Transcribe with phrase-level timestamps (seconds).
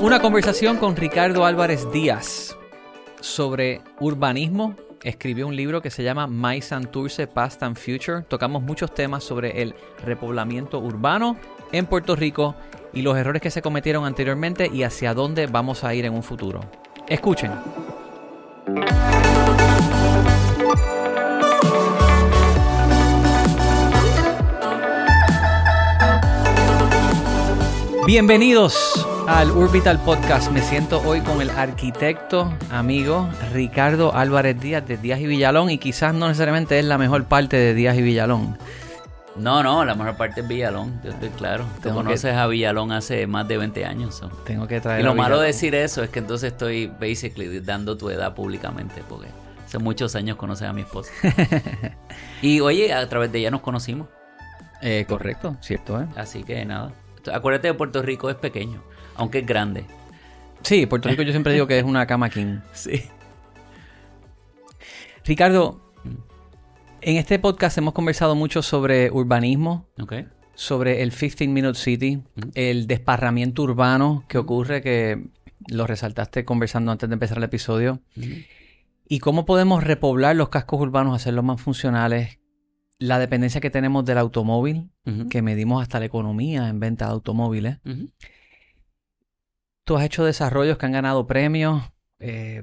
[0.00, 2.56] Una conversación con Ricardo Álvarez Díaz
[3.20, 4.76] sobre urbanismo.
[5.02, 8.22] Escribió un libro que se llama My Santurce Past and Future.
[8.22, 9.74] Tocamos muchos temas sobre el
[10.04, 11.36] repoblamiento urbano
[11.72, 12.54] en Puerto Rico
[12.92, 16.22] y los errores que se cometieron anteriormente y hacia dónde vamos a ir en un
[16.22, 16.60] futuro.
[17.08, 17.50] Escuchen.
[28.06, 30.50] Bienvenidos al Urbital Podcast.
[30.50, 35.76] Me siento hoy con el arquitecto, amigo Ricardo Álvarez Díaz de Díaz y Villalón y
[35.76, 38.56] quizás no necesariamente es la mejor parte de Díaz y Villalón.
[39.36, 41.66] No, no, la mejor parte es Villalón, yo estoy claro.
[41.82, 44.14] Tú conoces a Villalón hace más de 20 años.
[44.14, 44.28] so.
[44.46, 47.60] Tengo que traer Y lo a malo de decir eso es que entonces estoy basically
[47.60, 49.28] dando tu edad públicamente porque
[49.66, 51.12] hace muchos años conoces a mi esposa.
[52.42, 54.08] y oye, a través de ella nos conocimos.
[54.80, 56.06] Eh, correcto, cierto, ¿eh?
[56.16, 56.92] Así que nada.
[57.30, 58.82] Acuérdate de Puerto Rico es pequeño,
[59.18, 59.84] aunque es grande.
[60.62, 62.58] Sí, Puerto Rico yo siempre digo que es una cama king.
[62.72, 63.02] Sí.
[65.24, 65.80] Ricardo,
[67.00, 69.86] en este podcast hemos conversado mucho sobre urbanismo,
[70.54, 72.50] sobre el 15 Minute City, Ujú.
[72.54, 75.28] el desparramiento urbano que ocurre, que
[75.68, 78.00] lo resaltaste conversando antes de empezar el episodio,
[79.06, 82.38] y cómo podemos repoblar los cascos urbanos, hacerlos más funcionales,
[82.98, 84.90] la dependencia que tenemos del automóvil,
[85.30, 87.78] que medimos hasta la economía en venta de automóviles.
[89.88, 91.82] Tú has hecho desarrollos que han ganado premios,
[92.18, 92.62] eh,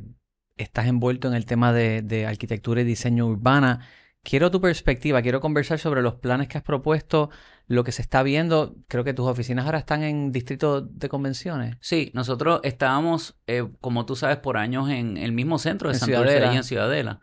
[0.58, 3.80] estás envuelto en el tema de, de arquitectura y diseño urbana.
[4.22, 7.32] Quiero tu perspectiva, quiero conversar sobre los planes que has propuesto,
[7.66, 8.76] lo que se está viendo.
[8.88, 11.78] Creo que tus oficinas ahora están en distrito de convenciones.
[11.80, 16.00] Sí, nosotros estábamos, eh, como tú sabes, por años en el mismo centro de En
[16.02, 16.56] Santurce, Ciudadela.
[16.56, 17.22] en Ciudadela.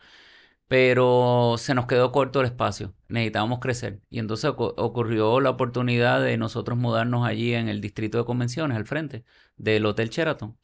[0.72, 2.94] Pero se nos quedó corto el espacio.
[3.08, 4.00] Necesitábamos crecer.
[4.08, 8.78] Y entonces ocu- ocurrió la oportunidad de nosotros mudarnos allí en el distrito de convenciones,
[8.78, 9.22] al frente
[9.58, 10.56] del Hotel Sheraton.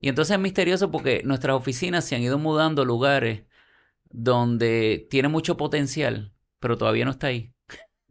[0.00, 3.44] Y entonces es misterioso porque nuestras oficinas se han ido mudando a lugares
[4.10, 7.52] donde tiene mucho potencial, pero todavía no está ahí.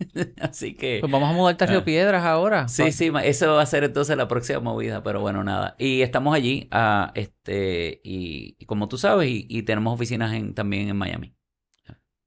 [0.41, 0.97] Así que...
[0.99, 1.85] Pues vamos a mudarte a Río Ah.
[1.85, 2.67] Piedras ahora.
[2.67, 5.75] Sí, sí, eso va a ser entonces la próxima movida, pero bueno, nada.
[5.79, 10.53] Y estamos allí, ah, este, y, y como tú sabes, y, y tenemos oficinas en,
[10.53, 11.35] también en Miami.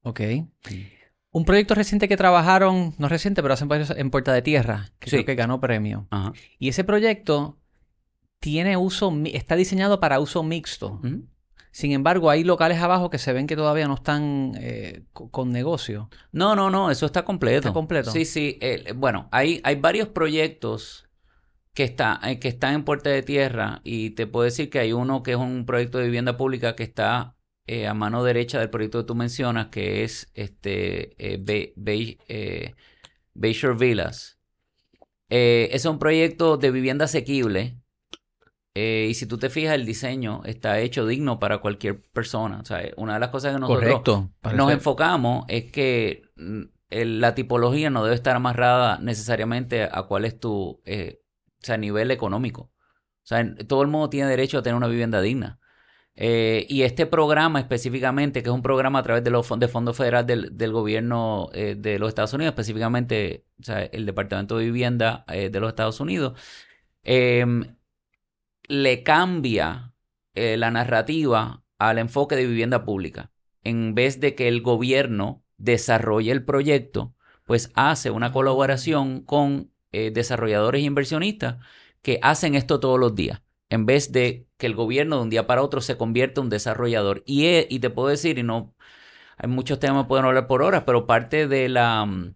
[0.03, 0.21] Ok.
[1.31, 5.09] Un proyecto reciente que trabajaron, no reciente, pero hace varios en Puerta de Tierra, que
[5.09, 5.15] Sí.
[5.17, 6.07] creo que ganó premio.
[6.11, 6.31] Ajá.
[6.59, 7.59] Y ese proyecto
[8.39, 11.01] tiene uso, está diseñado para uso mixto.
[11.75, 15.51] Sin embargo, hay locales abajo que se ven que todavía no están eh, co- con
[15.51, 16.09] negocio.
[16.31, 17.57] No, no, no, eso está completo.
[17.67, 18.11] ¿Está completo?
[18.11, 18.57] Sí, sí.
[18.61, 21.09] eh, bueno, hay, hay varios proyectos
[21.73, 24.93] que, está, eh, que están en Puerta de Tierra y te puedo decir que hay
[24.93, 27.35] uno que es un proyecto de vivienda pública que está
[27.67, 32.17] eh, a mano derecha del proyecto que tú mencionas, que es este Bay- Bay-
[33.33, 34.39] Bayshore Villas.
[35.27, 37.81] Es un proyecto de vivienda asequible.
[38.75, 42.59] Eh, y si tú te fijas, el diseño está hecho digno para cualquier persona.
[42.59, 44.29] O sea, una de las cosas que nosotros Correcto.
[44.53, 50.39] Nos enfocamos es que mm, la tipología no debe estar amarrada necesariamente a cuál es
[50.39, 51.21] tu eh,
[51.63, 52.61] o sea, nivel económico.
[52.61, 55.59] O sea, todo el mundo tiene derecho a tener una vivienda digna.
[56.17, 59.93] Eh, y este programa específicamente, que es un programa a través de los de Fondo
[59.93, 64.65] Federal del, del gobierno eh, de los Estados Unidos, específicamente o sea, el Departamento de
[64.65, 66.39] Vivienda eh, de los Estados Unidos,
[67.03, 67.75] em,
[68.67, 69.93] le cambia
[70.33, 73.31] eh, la narrativa al enfoque de vivienda pública.
[73.63, 77.13] En vez de que el gobierno desarrolle el proyecto,
[77.45, 81.57] pues hace una colaboración con eh, desarrolladores e inversionistas
[82.01, 83.41] que hacen esto todos los días.
[83.69, 86.49] En vez de que el gobierno de un día para otro se convierta en un
[86.49, 87.23] desarrollador.
[87.25, 88.75] Y, eh, y te puedo decir, y no,
[89.37, 92.35] hay muchos temas que pueden hablar por horas, pero parte de la, mm,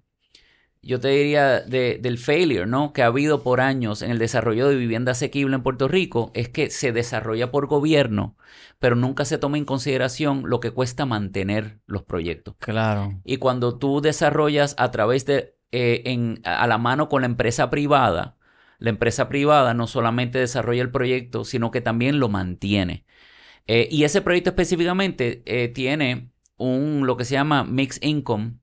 [0.82, 2.94] yo te diría, de- del failure, ¿no?
[2.94, 6.50] Que ha habido por años en el desarrollo de vivienda asequible en Puerto Rico es
[6.50, 8.38] que se desarrolla por gobierno,
[8.80, 12.56] pero nunca se toma en consideración lo que cuesta mantener los proyectos.
[12.60, 13.20] Claro.
[13.26, 17.70] Y cuando tú desarrollas a través de, eh, en, a la mano con la empresa
[17.70, 18.38] privada,
[18.80, 23.06] la empresa privada no solamente desarrolla el proyecto, sino que también lo mantiene.
[23.68, 28.54] Eh, y ese proyecto específicamente eh, tiene un, lo que se llama mixed income.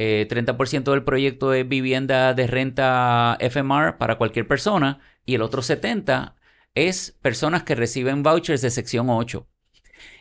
[0.00, 5.60] Eh, 30% del proyecto es vivienda de renta FMR para cualquier persona y el otro
[5.60, 6.34] 70%
[6.76, 9.48] es personas que reciben vouchers de sección 8.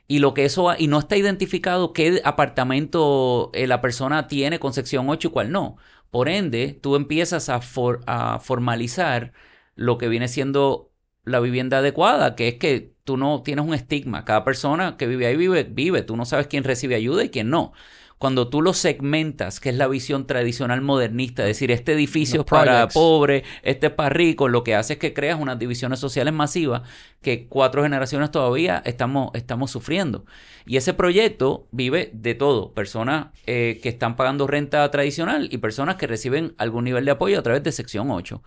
[0.07, 4.74] Y lo que eso y no está identificado qué apartamento eh, la persona tiene con
[4.74, 5.77] sección 8 y cuál no.
[6.09, 7.59] Por ende, tú empiezas a,
[8.07, 9.33] a formalizar
[9.75, 10.91] lo que viene siendo
[11.23, 14.25] la vivienda adecuada, que es que tú no tienes un estigma.
[14.25, 16.01] Cada persona que vive ahí vive, vive.
[16.01, 17.73] Tú no sabes quién recibe ayuda y quién no.
[18.18, 22.48] Cuando tú lo segmentas, que es la visión tradicional modernista, es decir, este edificio es
[22.48, 22.94] para projects.
[22.94, 26.81] pobre, este es para rico, lo que hace es que creas unas divisiones sociales masivas
[27.22, 30.25] que cuatro generaciones todavía estamos, estamos sufriendo.
[30.66, 35.96] Y ese proyecto vive de todo, personas eh, que están pagando renta tradicional y personas
[35.96, 38.42] que reciben algún nivel de apoyo a través de sección 8.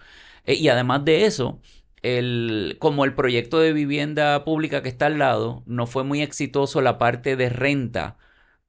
[0.47, 1.61] Eh, y además de eso,
[2.03, 6.81] el, como el proyecto de vivienda pública que está al lado, no fue muy exitoso
[6.81, 8.17] la parte de renta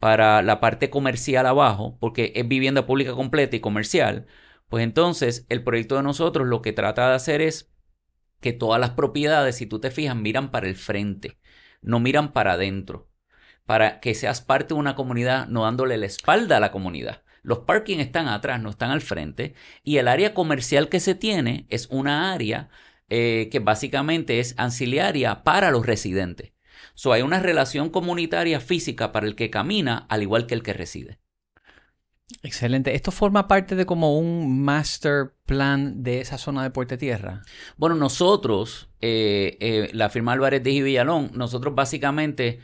[0.01, 4.25] para la parte comercial abajo, porque es vivienda pública completa y comercial,
[4.67, 7.71] pues entonces el proyecto de nosotros lo que trata de hacer es
[8.39, 11.37] que todas las propiedades, si tú te fijas, miran para el frente,
[11.83, 13.11] no miran para adentro,
[13.67, 17.21] para que seas parte de una comunidad, no dándole la espalda a la comunidad.
[17.43, 19.53] Los parking están atrás, no están al frente,
[19.83, 22.69] y el área comercial que se tiene es una área
[23.07, 26.53] eh, que básicamente es anciliaria para los residentes.
[27.01, 30.73] So, hay una relación comunitaria física para el que camina, al igual que el que
[30.73, 31.17] reside.
[32.43, 32.93] Excelente.
[32.93, 37.41] ¿Esto forma parte de como un master plan de esa zona de Puerto Tierra?
[37.75, 42.59] Bueno, nosotros, eh, eh, la firma Álvarez de Villalón, nosotros básicamente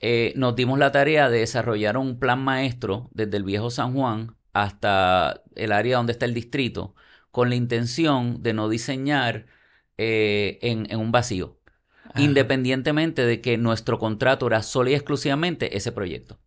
[0.00, 4.34] eh, nos dimos la tarea de desarrollar un plan maestro desde el viejo San Juan
[4.54, 6.94] hasta el área donde está el distrito,
[7.30, 9.44] con la intención de no diseñar
[9.98, 11.58] en, en un vacío,
[12.14, 16.38] Ah, independientemente de que nuestro contrato era solo y exclusivamente ese proyecto.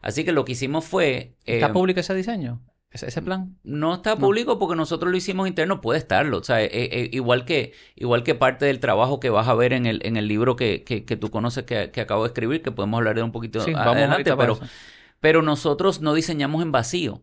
[0.00, 1.36] Así que lo que hicimos fue...
[1.44, 2.60] ¿Está eh, público ese diseño?
[2.90, 3.56] ¿Ese, ese plan?
[3.62, 4.20] no está No.
[4.20, 6.38] público porque nosotros lo hicimos interno, puede estarlo.
[6.38, 9.72] O sea, eh, eh, igual, que, igual que parte del trabajo que vas a ver
[9.72, 12.62] en el, en el libro que, que, que tú conoces que, que acabo de escribir,
[12.62, 14.58] que podemos hablar de un poquito Sí, adelante, pero,
[15.20, 17.22] pero nosotros no diseñamos en vacío.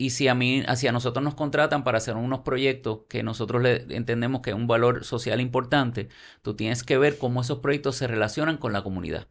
[0.00, 3.84] Y si a mí, hacia nosotros nos contratan para hacer unos proyectos que nosotros le
[3.94, 6.08] entendemos que es un valor social importante,
[6.40, 9.28] tú tienes que ver cómo esos proyectos se relacionan con la comunidad.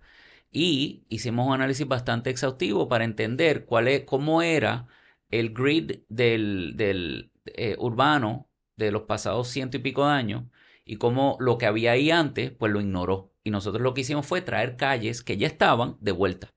[0.51, 4.87] Y hicimos un análisis bastante exhaustivo para entender cuál es, cómo era
[5.31, 10.43] el grid del, eh, urbano de los pasados ciento y pico de años
[10.85, 13.33] y cómo lo que había ahí antes, pues lo ignoró.
[13.43, 16.53] Y nosotros lo que hicimos fue traer calles que ya estaban de vuelta.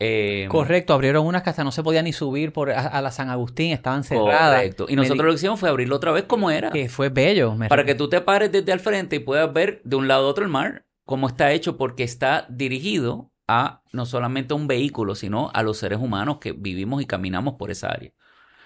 [0.00, 3.10] Eh, Correcto, abrieron unas que hasta no se podía ni subir por, a, a la
[3.10, 4.58] San Agustín, estaban cerradas.
[4.58, 4.86] Correcto.
[4.88, 6.70] Y nosotros lo que hicimos fue abrirlo otra vez como era.
[6.70, 7.56] Que fue bello.
[7.56, 10.26] me Para que tú te pares desde al frente y puedas ver de un lado
[10.26, 14.68] a otro el mar, cómo está hecho, porque está dirigido a no solamente a un
[14.68, 18.12] vehículo, sino a los seres humanos que vivimos y caminamos por esa área.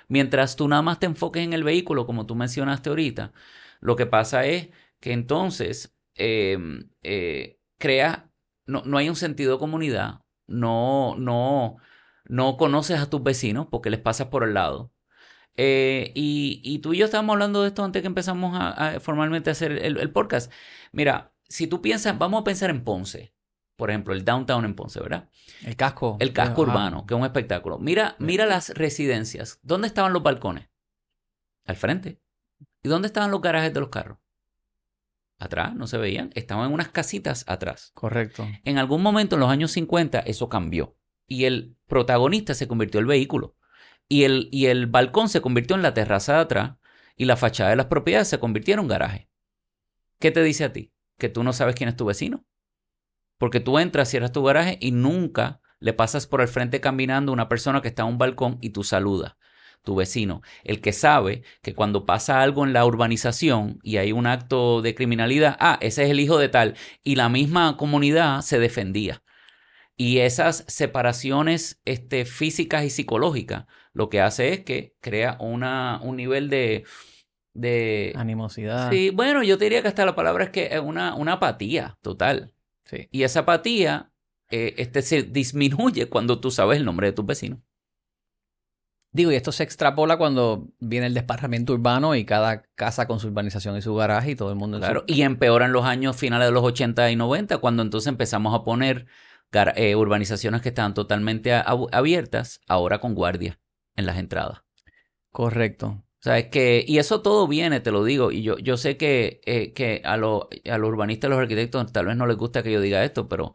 [0.09, 3.33] Mientras tú nada más te enfoques en el vehículo, como tú mencionaste ahorita,
[3.81, 4.69] lo que pasa es
[5.01, 6.59] que entonces eh,
[7.03, 8.29] eh, crea,
[8.67, 10.22] no, no hay un sentido de comunidad,
[10.53, 11.77] no, no,
[12.27, 14.93] no conoces a tus vecinos porque les pasas por el lado.
[15.57, 19.01] Eh, y, y tú y yo estábamos hablando de esto antes que empezamos a, a
[19.01, 20.51] formalmente hacer el, el podcast.
[20.93, 23.35] Mira, si tú piensas, vamos a pensar en Ponce,
[23.77, 25.29] por ejemplo, el downtown en Ponce, ¿verdad?
[25.65, 26.17] El casco.
[26.21, 26.71] El casco Ajá.
[26.71, 27.79] urbano, que es un espectáculo.
[27.79, 29.59] Mira, mira las residencias.
[29.63, 30.71] ¿Dónde estaban los balcones?
[31.67, 32.21] Al frente.
[32.83, 34.19] ¿Y dónde estaban los garajes de los carros?
[35.53, 36.31] Atrás, no se veían.
[36.35, 37.93] Estaban en unas casitas atrás.
[37.95, 38.49] Correcto.
[38.65, 40.97] En algún momento en los años 50 eso cambió.
[41.27, 43.57] Y el protagonista se convirtió en el vehículo.
[44.09, 46.77] Y el, y el balcón se convirtió en la terraza de atrás.
[47.17, 49.29] Y la fachada de las propiedades se convirtieron en garaje.
[50.19, 50.95] ¿Qué te dice a ti?
[51.19, 52.47] Que tú no sabes quién es tu vecino.
[53.37, 57.35] Porque tú entras, cierras tu garaje y nunca le pasas por el frente caminando a
[57.35, 59.35] una persona que está en un balcón y tú saludas.
[59.83, 64.29] Tu vecino, el que sabe que cuando pasa algo en la urbanización y hay un
[64.29, 68.61] acto de criminalidad, ah, ese es el hijo de tal, y la misma comunidad se
[68.61, 69.23] defendía.
[69.97, 76.17] Y esas separaciones este, físicas y psicológicas lo que hace es que crea una, un
[76.17, 76.85] nivel de...
[77.53, 78.91] de Animosidad.
[78.91, 81.99] sí, bueno, yo te diría que hasta la palabra es que es una, una apatía
[82.03, 82.55] total.
[82.85, 83.09] Sí.
[83.11, 84.13] Y esa apatía
[84.51, 87.61] eh, este, se disminuye cuando tú sabes el nombre de tus vecinos.
[89.15, 93.29] Digo, y esto se extrapola cuando viene el desparramiento urbano y cada casa con su
[93.29, 95.85] urbanización y su garaje y todo el mundo en su- Claro, y empeora en los
[95.85, 99.07] años finales de los 80 y 90, cuando entonces empezamos a poner
[99.77, 103.61] eh, urbanizaciones que estaban totalmente abiertas, ahora con guardia
[103.97, 104.63] en las entradas.
[105.31, 105.87] Correcto.
[105.89, 108.97] O sea, es que, y eso todo viene, te lo digo, y yo, yo sé
[108.97, 112.37] que, eh, que a, lo- a los urbanistas, a los arquitectos, tal vez no les
[112.37, 113.55] gusta que yo diga esto, pero, o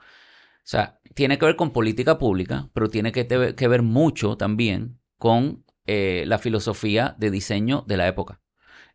[0.63, 4.96] sea, tiene que ver con política pública, pero tiene que, te- que ver mucho también
[5.17, 8.41] con eh, la filosofía de diseño de la época.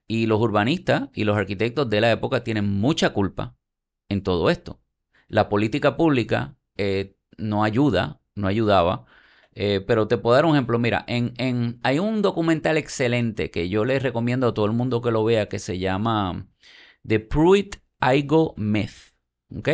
[0.07, 3.57] Y los urbanistas y los arquitectos de la época tienen mucha culpa
[4.09, 4.81] en todo esto.
[5.29, 9.07] La política pública eh, no ayuda, no ayudaba.
[9.55, 10.79] eh, pero te puedo dar un ejemplo.
[10.79, 15.01] Mira, en, en, hay un documental excelente que yo les recomiendo a todo el mundo
[15.03, 16.47] que lo vea que se llama
[17.07, 19.15] The Pruitt-Igoe Myth.
[19.57, 19.69] ¿Ok?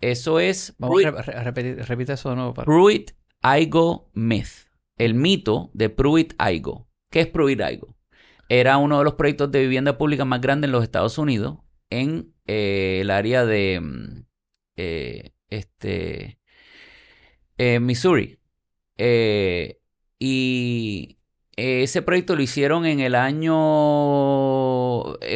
[0.00, 2.54] Eso es Vamos a re- repetir, repite eso de nuevo.
[2.54, 4.68] para- Pruitt-Igoe Myth.
[4.96, 6.86] El mito de Pruitt-Igoe.
[7.10, 7.94] ¿Qué es Pruitt-Igoe?
[8.48, 11.58] Era uno de los proyectos de vivienda pública más grandes en los Estados Unidos,
[11.90, 14.24] en eh, el área de mm,
[14.76, 16.38] eh, este,
[17.58, 18.38] eh, Missouri.
[20.18, 21.18] y
[21.56, 23.52] ese proyecto lo hicieron en el año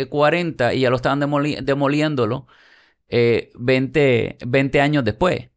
[0.09, 2.47] 40 y ya lo estaban demoliéndolo
[3.09, 5.51] 20, 20 años después.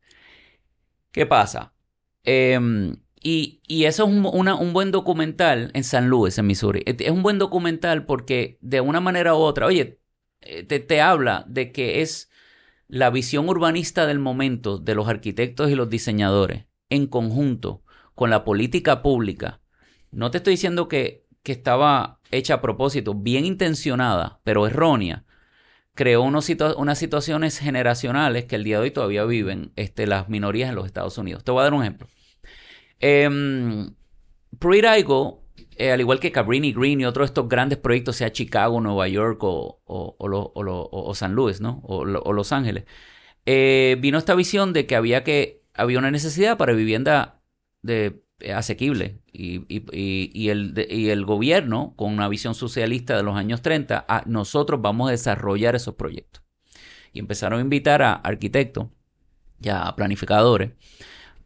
[1.11, 1.73] ¿Qué pasa?
[3.21, 6.83] Y, eso es un, buen documental en San Luis, en Missouri.
[6.85, 9.99] Es un buen documental porque de una manera u otra, oye,
[10.41, 12.29] eh, te, te habla de que es
[12.87, 17.83] la visión urbanista del momento de los arquitectos y los diseñadores en conjunto
[18.15, 19.61] con la política pública.
[20.11, 25.25] No te estoy diciendo que, que estaba hecha a propósito, bien intencionada, pero errónea.
[25.93, 30.75] Creó unas situaciones generacionales que el día de hoy todavía viven este, las minorías en
[30.75, 31.43] los Estados Unidos.
[31.43, 32.07] Te voy a dar un ejemplo.
[35.79, 39.07] Eh, al igual que Cabrini Green y otros de estos grandes proyectos, sea Chicago, Nueva
[39.07, 41.79] York o, San Luis, ¿no?
[41.83, 42.83] O, Los Ángeles,
[43.45, 47.41] eh, vino esta visión de que había que había una necesidad para vivienda
[47.87, 48.19] eh,
[48.53, 55.11] asequible y, el, gobierno, con una visión socialista de los años 30, nosotros vamos a
[55.11, 56.43] desarrollar esos proyectos.
[57.13, 58.87] Y empezaron a invitar a arquitectos
[59.61, 60.71] y a planificadores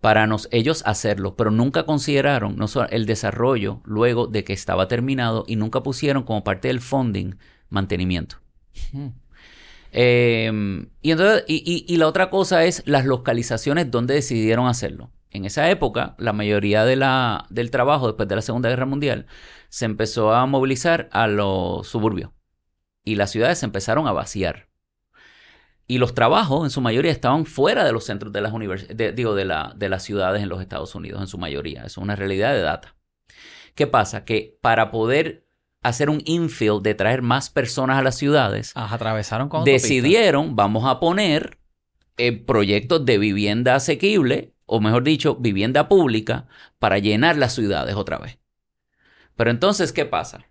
[0.04, 5.46] para nos, ellos hacerlo, pero nunca consideraron no el desarrollo luego de que estaba terminado
[5.48, 7.36] y nunca pusieron como parte del funding
[7.70, 8.36] mantenimiento.
[8.92, 9.12] Hmm.
[9.94, 15.10] Em, y, entonces, y, la otra cosa es las localizaciones donde decidieron hacerlo.
[15.32, 19.26] En esa época, la mayoría de la, del trabajo después de la Segunda Guerra Mundial
[19.70, 22.32] se empezó a movilizar a los suburbios
[23.06, 24.68] y las ciudades se empezaron a vaciar.
[25.86, 29.36] Y los trabajos, en su mayoría, estaban fuera de los centros de las universidades, digo,
[29.36, 31.80] de, la, de las ciudades en los Estados Unidos, en su mayoría.
[31.80, 32.96] Eso es una realidad de data.
[33.76, 34.24] ¿Qué pasa?
[34.24, 35.46] Que para poder
[35.82, 41.00] hacer un infill de traer más personas a las ciudades, atravesaron con decidieron, vamos a
[41.00, 41.60] poner
[42.18, 46.48] eh, proyectos de vivienda asequible, o mejor dicho, vivienda pública,
[46.80, 48.40] para llenar las ciudades otra vez.
[49.36, 50.46] Pero entonces, ¿qué pasa?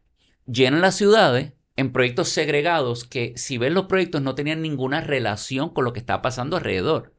[0.47, 5.71] Llenan las ciudades en proyectos segregados que si ves los proyectos no tenían ninguna relación
[5.71, 7.15] con lo que estaba pasando alrededor.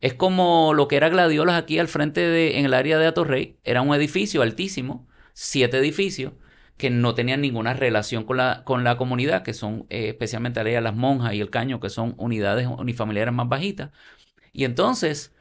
[0.00, 3.58] Es como lo que era Gladiolas aquí al frente de, en el área de Atorrey.
[3.64, 6.34] Era un edificio altísimo, siete edificios,
[6.76, 10.80] que no tenían ninguna relación con la, con la comunidad, que son eh, especialmente área
[10.82, 13.90] Las Monjas y El Caño, que son unidades unifamiliares más bajitas.
[14.52, 15.34] Y entonces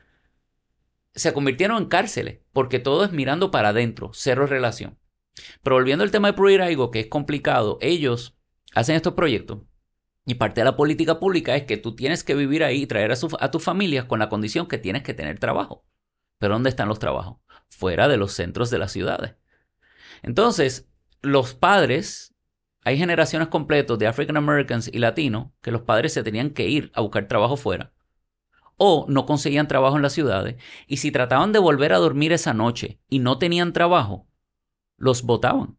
[1.14, 4.98] se convirtieron en cárceles, porque todo es mirando para adentro, cero relación.
[5.64, 8.35] Pero volviendo al tema de Pruiraigo, que es complicado, ellos
[8.76, 9.60] hacen estos proyectos
[10.26, 13.12] y parte de la política pública es que tú tienes que vivir ahí y traer
[13.12, 15.86] a, tus familias con la condición que tienes que tener trabajo.
[16.40, 17.38] Pero ¿dónde están los trabajos?
[17.70, 19.36] Fuera de los centros de las ciudades.
[20.22, 20.90] Entonces,
[21.22, 22.36] los padres,
[22.82, 26.92] hay generaciones completas de African Americans y latinos que los padres se tenían que ir
[26.94, 27.94] a buscar trabajo fuera
[28.78, 30.56] o no conseguían trabajo en las ciudades
[30.88, 34.28] y si trataban de volver a dormir esa noche y no tenían trabajo,
[34.98, 35.78] los votaban.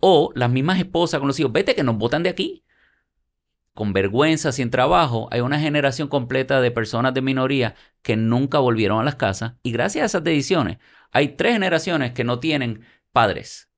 [0.00, 2.64] O las mismas esposas con los hijos, vete que nos votan de aquí.
[3.74, 9.00] Con vergüenza, sin trabajo, hay una generación completa de personas de minoría que nunca volvieron
[9.00, 10.78] a las casas y gracias a esas decisiones
[11.12, 13.70] hay tres generaciones que no tienen padres.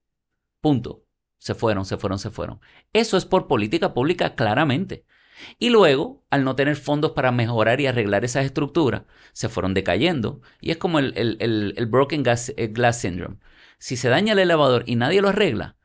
[0.61, 1.05] Punto.
[1.37, 2.59] Se fueron, se fueron, se fueron.
[2.91, 5.05] Eso es por política pública claramente.
[5.57, 10.41] Y luego, al no tener fondos para mejorar y arreglar esas estructuras, se fueron decayendo.
[10.59, 13.37] Y es como el, el, Broken eh, Glass Syndrome.
[13.77, 15.77] Si se daña el elevador y nadie lo arregla,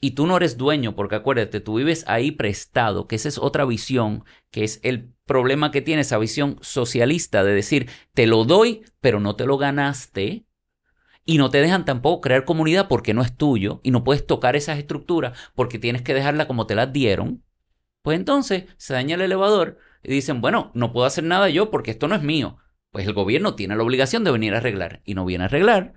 [0.00, 3.64] y tú no eres dueño, porque acuérdate, tú vives ahí prestado, que esa es otra
[3.64, 8.82] visión, que es el problema que tiene esa visión socialista de decir, te lo doy,
[9.00, 10.46] pero no te lo ganaste.
[11.26, 14.56] Y no te dejan tampoco crear comunidad porque no es tuyo y no puedes tocar
[14.56, 17.44] esas estructuras porque tienes que dejarla como te las dieron.
[18.02, 21.90] Pues entonces se daña el elevador y dicen, bueno, no puedo hacer nada yo porque
[21.90, 22.56] esto no es mío.
[22.90, 25.94] Pues el gobierno tiene la obligación de venir a arreglar y no viene a arreglar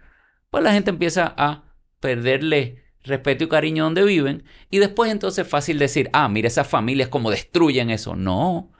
[0.53, 1.63] pues la gente empieza a
[1.99, 6.67] perderle respeto y cariño donde viven y después entonces es fácil decir, ah, mira esas
[6.67, 8.15] familias como destruyen eso.
[8.15, 8.71] No,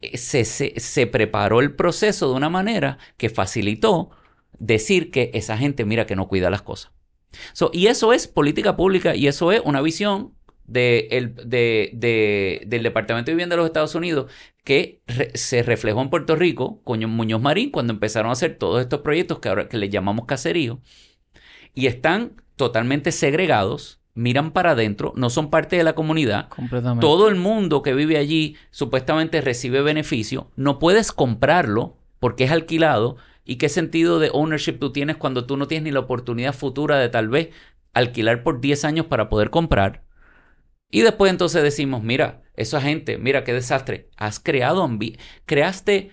[0.00, 4.10] eh, se, se, preparó el proceso de una manera que facilitó
[4.58, 6.92] decir que esa gente mira que no cuida las cosas.
[7.72, 10.34] y eso es política pública y eso es una visión
[10.66, 14.30] de el, de, del Departamento de Vivienda de los Estados Unidos
[14.64, 15.00] que
[15.34, 19.38] se reflejó en Puerto Rico con Muñoz Marín cuando empezaron a hacer todos estos proyectos
[19.38, 20.80] que ahora que le llamamos caserío
[21.74, 26.48] y están totalmente segregados, miran para adentro, no son parte de la comunidad.
[27.00, 33.16] Todo el mundo que vive allí supuestamente recibe beneficio, no puedes comprarlo porque es alquilado
[33.46, 36.98] ¿Y qué sentido de ownership tú tienes cuando tú no tienes ni la oportunidad futura
[36.98, 37.50] de tal vez
[37.94, 40.02] alquilar por 10 años para poder comprar?
[40.90, 44.88] Y después entonces decimos, mira, esa gente, mira qué desastre, has creado,
[45.46, 46.10] creaste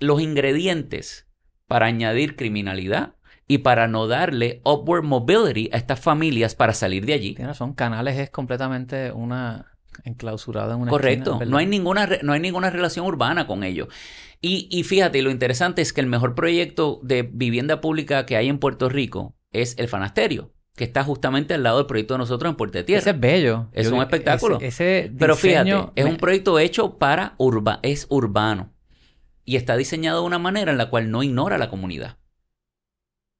[0.00, 1.28] los ingredientes
[1.68, 3.14] para añadir criminalidad
[3.52, 7.36] y para no darle upward mobility a estas familias para salir de allí.
[7.52, 12.70] Son Canales es completamente una enclausurada en una Correcto, no hay ninguna no hay ninguna
[12.70, 13.88] relación urbana con ellos.
[14.40, 18.48] Y, y fíjate, lo interesante es que el mejor proyecto de vivienda pública que hay
[18.48, 22.48] en Puerto Rico es el Fanasterio que está justamente al lado del proyecto de nosotros
[22.48, 23.00] en Puerto Tierra.
[23.00, 23.68] Ese es bello.
[23.72, 24.58] Es un espectáculo.
[24.58, 28.72] Pero fíjate, es un proyecto hecho para urba, es urbano.
[29.44, 32.16] Y está diseñado de una manera en la cual no ignora a la comunidad.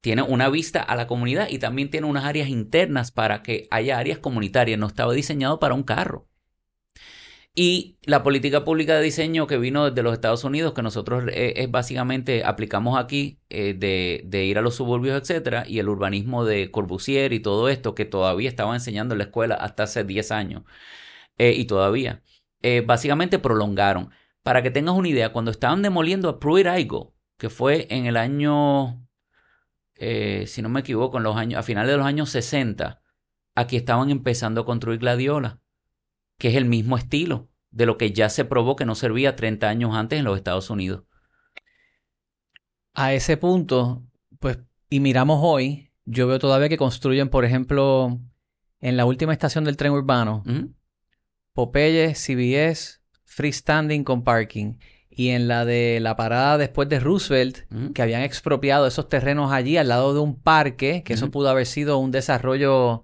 [0.03, 3.97] Tiene una vista a la comunidad y también tiene unas áreas internas para que haya
[3.97, 4.77] áreas comunitarias.
[4.77, 6.27] No estaba diseñado para un carro.
[7.55, 11.67] Y la política pública de diseño que vino desde los Estados Unidos, que nosotros eh,
[11.69, 17.31] básicamente aplicamos aquí eh, de, ir a los suburbios, etcétera, y el urbanismo de Corbusier
[17.31, 20.63] y todo esto que todavía estaba enseñando en la escuela hasta hace 10 años,
[21.37, 22.23] eh, y todavía,
[22.85, 24.09] básicamente prolongaron.
[24.43, 28.17] Para que tengas una idea, cuando estaban demoliendo a Pruitt Igoe, que fue en el
[28.17, 29.02] año,
[29.95, 33.01] si no me equivoco, en los años, a finales de los años 60,
[33.55, 35.63] aquí estaban empezando a construir Gladiola
[36.37, 39.69] que es el mismo estilo de lo que ya se probó que no servía 30
[39.69, 41.05] años antes en los Estados Unidos.
[42.93, 44.03] A ese punto,
[44.39, 44.59] pues,
[44.89, 48.19] y miramos hoy, yo veo todavía que construyen, por ejemplo,
[48.79, 50.43] en la última estación del tren urbano,
[51.53, 54.77] Popeye, CBS, freestanding con parking.
[55.15, 57.59] Y en la de la parada después de Roosevelt,
[57.93, 61.65] que habían expropiado esos terrenos allí al lado de un parque, que eso pudo haber
[61.65, 63.03] sido un desarrollo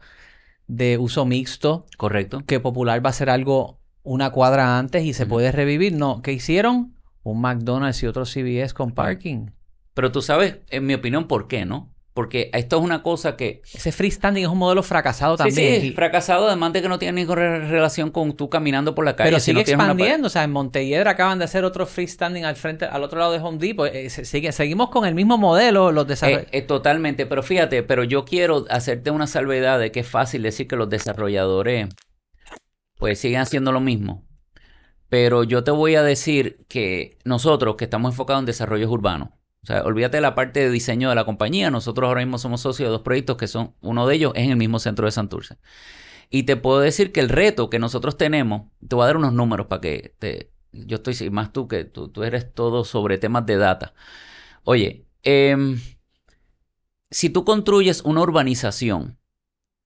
[0.67, 1.85] de uso mixto.
[1.97, 2.43] Correcto.
[2.45, 5.93] Que Popular va a ser algo una cuadra antes y se puede revivir.
[5.93, 6.95] No, ¿qué hicieron?
[7.23, 9.47] Un McDonald's y otro CVS con parking.
[9.93, 11.89] Pero tú sabes, en mi opinión, ¿por qué no?
[12.19, 13.61] Porque esto es una cosa que...
[13.73, 15.75] Ese freestanding es un modelo fracasado también.
[15.75, 19.15] Sí, sí, fracasado además de que no tiene ninguna relación con tú caminando por la
[19.15, 19.29] calle.
[19.29, 20.27] Pero sigue expandiendo.
[20.27, 23.39] O sea, en Montelledra acaban de hacer otro freestanding al frente, al otro lado de
[23.39, 23.89] Home Depot.
[23.93, 26.53] Eh, seguimos con el mismo modelo, los desarrolladores.
[26.53, 27.25] Eh, eh, totalmente.
[27.25, 30.89] Pero fíjate, pero yo quiero hacerte una salvedad de que es fácil decir que los
[30.89, 31.87] desarrolladores
[32.97, 34.27] pues siguen haciendo lo mismo.
[35.07, 39.29] Pero yo te voy a decir que nosotros que estamos enfocados en desarrollos urbanos,
[39.63, 41.69] o sea, olvídate de la parte de diseño de la compañía.
[41.69, 44.51] Nosotros ahora mismo somos socios de dos proyectos que son, uno de ellos es en
[44.51, 45.57] el mismo centro de Santurce.
[46.29, 49.33] Y te puedo decir que el reto que nosotros tenemos, te voy a dar unos
[49.33, 53.45] números para que te, yo estoy, más tú que tú, tú eres todo sobre temas
[53.45, 53.93] de data.
[54.63, 55.79] Oye, em,
[57.09, 59.19] si tú construyes una urbanización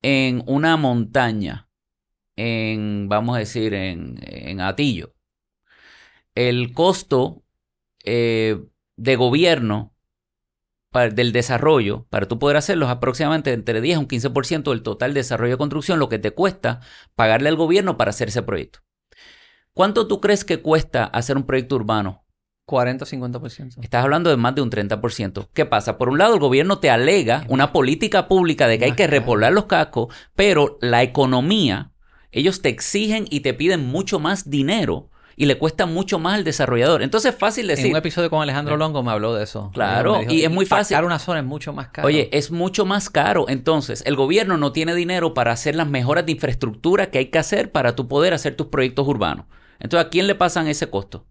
[0.01, 1.69] en una montaña,
[2.35, 5.13] en, vamos a decir, en, en Atillo,
[6.35, 7.43] el costo
[8.03, 8.59] eh,
[8.95, 9.93] de gobierno
[10.93, 15.13] del desarrollo, para tú poder hacerlo, es aproximadamente entre 10 a un 15% del total
[15.13, 16.81] desarrollo de construcción, lo que te cuesta
[17.15, 18.79] pagarle al gobierno para hacer ese proyecto.
[19.73, 22.23] ¿Cuánto tú crees que cuesta hacer un proyecto urbano?
[22.65, 23.83] 40 o 50%.
[23.83, 25.49] Estás hablando de más de un 30%.
[25.53, 25.97] ¿Qué pasa?
[25.97, 29.51] Por un lado, el gobierno te alega una política pública de que hay que repoblar
[29.51, 31.91] los cascos, pero la economía,
[32.31, 36.43] ellos te exigen y te piden mucho más dinero y le cuesta mucho más al
[36.43, 37.01] desarrollador.
[37.01, 37.87] Entonces es fácil decir.
[37.87, 39.71] En un episodio con Alejandro Longo me habló de eso.
[39.73, 40.97] Claro, y es muy fácil.
[41.03, 42.07] una zona es mucho más caro.
[42.07, 43.45] Oye, es mucho más caro.
[43.49, 47.39] Entonces, el gobierno no tiene dinero para hacer las mejoras de infraestructura que hay que
[47.39, 49.45] hacer para tú poder hacer tus proyectos urbanos.
[49.79, 51.25] Entonces, ¿a quién le pasan ese costo?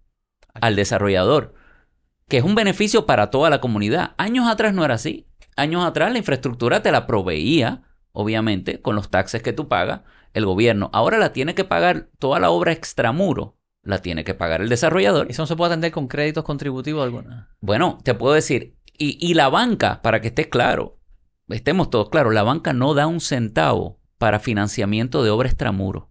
[0.54, 1.54] Al desarrollador,
[2.28, 4.12] que es un beneficio para toda la comunidad.
[4.18, 5.26] Años atrás no era así.
[5.56, 10.00] Años atrás la infraestructura te la proveía, obviamente, con los taxes que tú pagas,
[10.34, 10.90] el gobierno.
[10.92, 15.31] Ahora la tiene que pagar toda la obra extramuro la tiene que pagar el desarrollador.
[15.31, 17.55] ¿Eso no se puede atender con créditos contributivos alguna?
[17.61, 21.01] Bueno, te puedo decir, y, y la banca, para que estés claro,
[21.49, 26.11] estemos todos claros, la banca no da un centavo para financiamiento de obra extramuro.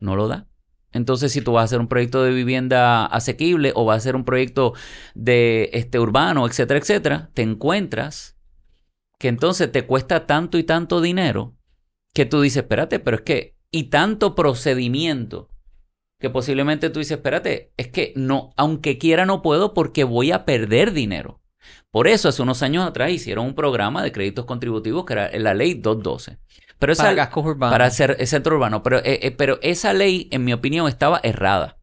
[0.00, 0.48] No lo da.
[0.92, 4.16] Entonces, si tú vas a hacer un proyecto de vivienda asequible o vas a hacer
[4.16, 4.72] un proyecto
[5.14, 8.38] de este urbano, etcétera, etcétera, te encuentras
[9.18, 11.56] que entonces te cuesta tanto y tanto dinero
[12.14, 15.50] que tú dices, espérate, pero es que, y tanto procedimiento
[16.18, 20.44] que posiblemente tú dices, espérate, es que no, aunque quiera no puedo porque voy a
[20.44, 21.40] perder dinero.
[21.90, 25.54] Por eso hace unos años atrás hicieron un programa de créditos contributivos que era la
[25.54, 26.38] ley 212.
[26.78, 27.72] Pero esa, para cascos urbanos.
[27.72, 28.82] Para hacer el centro urbano.
[28.82, 31.78] Pero, eh, eh, pero esa ley, en mi opinión, estaba errada.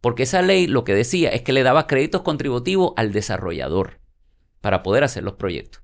[0.00, 4.00] Porque esa ley lo que decía es que le daba créditos contributivos al desarrollador
[4.60, 5.82] para poder hacer los proyectos.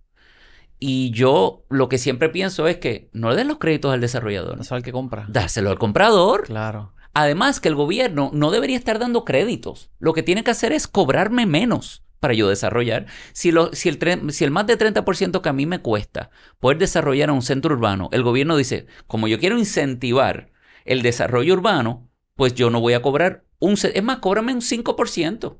[0.78, 4.58] Y yo lo que siempre pienso es que no le den los créditos al desarrollador.
[4.68, 5.26] Al que compra.
[5.28, 6.44] Dáselo al comprador.
[6.44, 6.92] Claro.
[7.18, 9.90] Además que el gobierno no debería estar dando créditos.
[9.98, 13.06] Lo que tiene que hacer es cobrarme menos para yo desarrollar.
[13.32, 18.08] Si, el, más de 30% que a mí me cuesta poder desarrollar un centro urbano,
[18.12, 20.52] el gobierno dice, como yo quiero incentivar
[20.84, 23.72] el desarrollo urbano, pues yo no voy a cobrar un...
[23.72, 25.58] Es más, cóbrame un 5%.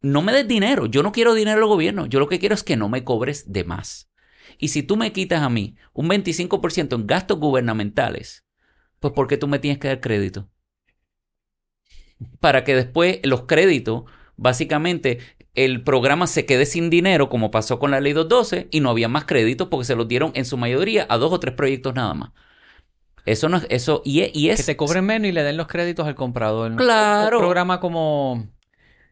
[0.00, 2.64] No me des dinero, yo no quiero dinero del gobierno, yo lo que quiero es
[2.64, 4.10] que no me cobres de más.
[4.56, 8.43] Y si tú me quitas a mí un 25% en gastos gubernamentales,
[9.04, 10.48] pues ¿por qué tú me tienes que dar crédito?
[12.40, 14.04] Para que después los créditos,
[14.38, 15.18] básicamente,
[15.52, 19.08] el programa se quede sin dinero, como pasó con la ley 212, y no había
[19.08, 22.14] más créditos porque se los dieron en su mayoría a dos o tres proyectos nada
[22.14, 22.30] más.
[23.26, 24.60] Eso no es, eso, y, y es...
[24.60, 26.74] Que te cobren menos y le den los créditos al comprador.
[26.76, 27.36] Claro.
[27.36, 28.48] Un programa como...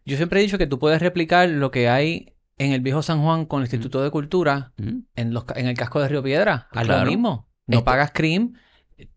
[0.06, 3.22] Yo siempre he dicho que tú puedes replicar lo que hay en el viejo San
[3.22, 6.68] Juan con el Instituto de Cultura, en, los, en el casco de Río Piedra.
[6.70, 7.50] Haz lo mismo.
[7.66, 8.54] No pagas CRIM,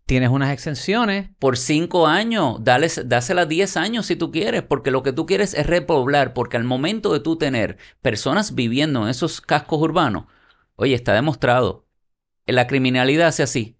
[0.06, 1.30] tienes unas exenciones.
[1.38, 5.54] Por cinco años, dale, dásela diez años si tú quieres, porque lo que tú quieres
[5.54, 10.26] es repoblar, porque al momento de tú tener personas viviendo en esos cascos urbanos,
[10.76, 11.86] oye, está demostrado,
[12.46, 13.78] la criminalidad hace así,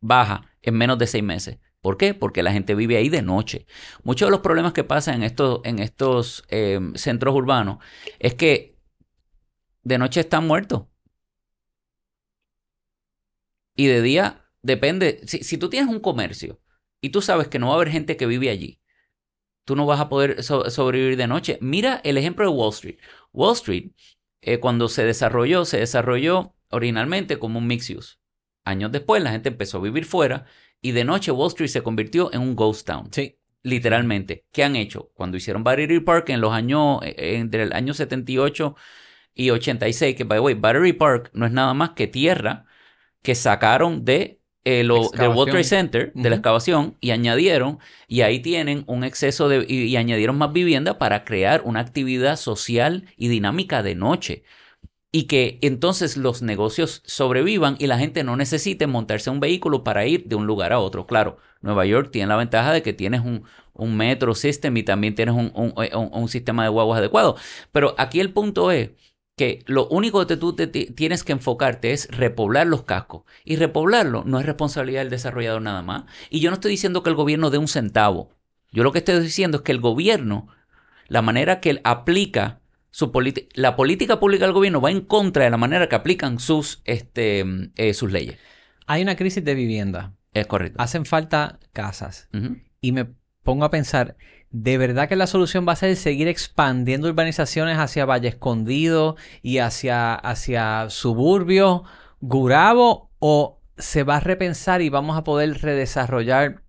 [0.00, 1.58] baja en menos de seis meses.
[1.80, 2.14] ¿Por qué?
[2.14, 3.66] Porque la gente vive ahí de noche.
[4.02, 7.78] Muchos de los problemas que pasan en estos, en estos eh, centros urbanos
[8.18, 8.76] es que
[9.82, 10.86] de noche están muertos.
[13.76, 15.20] Y de día depende.
[15.26, 16.60] Si, tú tienes un comercio
[17.00, 18.80] y tú sabes que no va a haber gente que vive allí,
[19.64, 21.58] tú no vas a poder sobrevivir de noche.
[21.60, 22.98] Mira el ejemplo de Wall Street.
[23.32, 23.92] Wall Street,
[24.42, 28.16] eh, cuando se desarrolló, se desarrolló originalmente como un mix use.
[28.64, 30.46] Años después, la gente empezó a vivir fuera
[30.82, 33.08] y de noche Wall Street se convirtió en un ghost town.
[33.12, 33.38] Sí.
[33.62, 34.46] Literalmente.
[34.52, 35.10] ¿Qué han hecho?
[35.14, 38.76] Cuando hicieron Battery Park en los años, eh, entre el año 78
[39.34, 42.66] y 86, que by the way, Battery Park no es nada más que tierra
[43.22, 44.35] que sacaron de
[44.66, 49.04] eh, lo, del World Trade Center, de la excavación, y añadieron, y ahí tienen un
[49.04, 54.42] exceso de, y, añadieron más vivienda para crear una actividad social y dinámica de noche.
[55.12, 60.04] Y que entonces los negocios sobrevivan y la gente no necesite montarse un vehículo para
[60.04, 61.06] ir de un lugar a otro.
[61.06, 65.14] Claro, Nueva York tiene la ventaja de que tienes un, un metro system y también
[65.14, 65.74] tienes un, un,
[66.12, 67.36] un sistema de guaguas adecuado.
[67.70, 68.90] Pero aquí el punto es
[69.36, 73.24] que lo único que tú te tienes que enfocarte es repoblar los cascos.
[73.44, 76.04] Y repoblarlo no es responsabilidad del desarrollador nada más.
[76.30, 78.30] Y yo no estoy diciendo que el gobierno dé un centavo.
[78.72, 80.48] Yo lo que estoy diciendo es que el gobierno,
[81.08, 85.44] la manera que él aplica su política, la política pública del gobierno va en contra
[85.44, 87.44] de la manera que aplican sus, este,
[87.76, 88.38] eh, sus leyes.
[88.86, 90.14] Hay una crisis de vivienda.
[90.32, 90.80] Es correcto.
[90.80, 92.28] Hacen falta casas.
[92.80, 93.06] Y me
[93.42, 94.16] pongo a pensar,
[94.62, 99.58] ¿de verdad que la solución va a ser seguir expandiendo urbanizaciones hacia Valle Escondido y
[99.58, 101.82] hacia, hacia suburbios,
[102.20, 103.10] Gurabo?
[103.18, 106.62] ¿O se va a repensar y vamos a poder redesarrollar,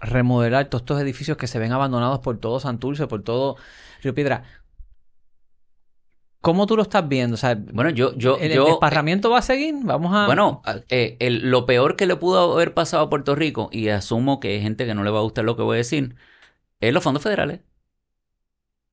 [0.00, 3.56] remodelar todos estos edificios que se ven abandonados por todo Santurce, por todo
[4.02, 4.44] Río Piedra?
[6.40, 7.34] ¿Cómo tú lo estás viendo?
[7.34, 9.74] O sea, bueno, yo, yo, ¿el, yo, desparramiento va a seguir?
[9.82, 10.26] Vamos a.
[10.26, 14.48] Bueno, eh, lo peor que le pudo haber pasado a Puerto Rico, y asumo que
[14.48, 16.16] hay gente que no le va a gustar lo que voy a decir,
[16.80, 17.60] es los fondos federales.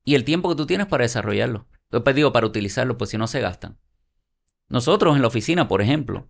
[0.04, 1.67] Y el tiempo que tú tienes para desarrollarlo.
[1.89, 3.78] Pues digo, para utilizarlo, pues si no se gastan.
[4.70, 6.30] Nosotros en la oficina, por ejemplo,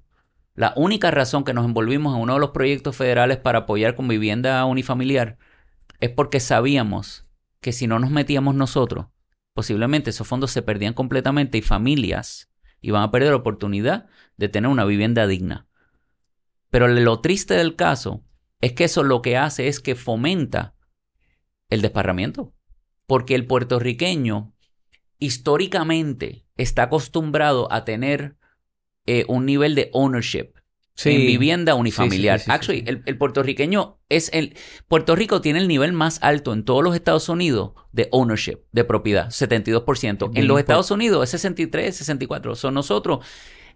[0.55, 4.07] la única razón que nos envolvimos en uno de los proyectos federales para apoyar con
[4.07, 5.37] vivienda unifamiliar
[5.99, 7.27] es porque sabíamos
[7.61, 9.05] que si no nos metíamos nosotros,
[9.53, 12.49] posiblemente esos fondos se perdían completamente y familias
[12.81, 15.67] iban a perder la oportunidad de tener una vivienda digna.
[16.71, 18.23] Pero lo triste del caso
[18.59, 20.73] es que eso lo que hace es que fomenta
[21.71, 22.53] el desparramiento.
[23.07, 24.53] Porque el puertorriqueño
[25.17, 28.36] históricamente está acostumbrado a tener
[29.07, 30.53] eh, un nivel de ownership
[31.05, 32.41] en vivienda unifamiliar.
[32.47, 34.55] Actually, el, puertorriqueño es el.
[34.88, 38.84] Puerto Rico tiene el nivel más alto en todos los Estados Unidos de ownership, de
[38.84, 40.31] propiedad, 72%.
[40.36, 42.55] En los Estados Unidos es 63, 64.
[42.55, 43.25] Son nosotros.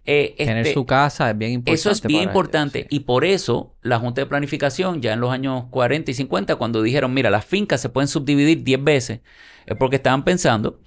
[0.06, 1.80] Eh, Tener este, su casa es bien importante.
[1.80, 2.86] Eso es bien importante.
[2.90, 6.80] Y por eso la Junta de Planificación, ya en los años 40 y 50, cuando
[6.80, 9.20] dijeron, mira, las fincas se pueden subdividir 10 veces,
[9.66, 10.80] es porque estaban pensando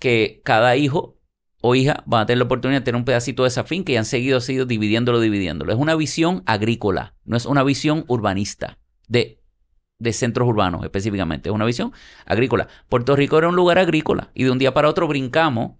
[0.00, 1.20] que cada hijo
[1.60, 3.96] o hija van a tener la oportunidad de tener un pedacito de esa finca y
[3.96, 5.72] han seguido, seguido dividiéndolo, dividiéndolo.
[5.72, 9.42] Es una visión agrícola, no es una visión urbanista de,
[9.98, 11.92] de centros urbanos específicamente, es una visión
[12.24, 12.66] agrícola.
[12.88, 15.72] Puerto Rico era un lugar agrícola y de un día para otro brincamos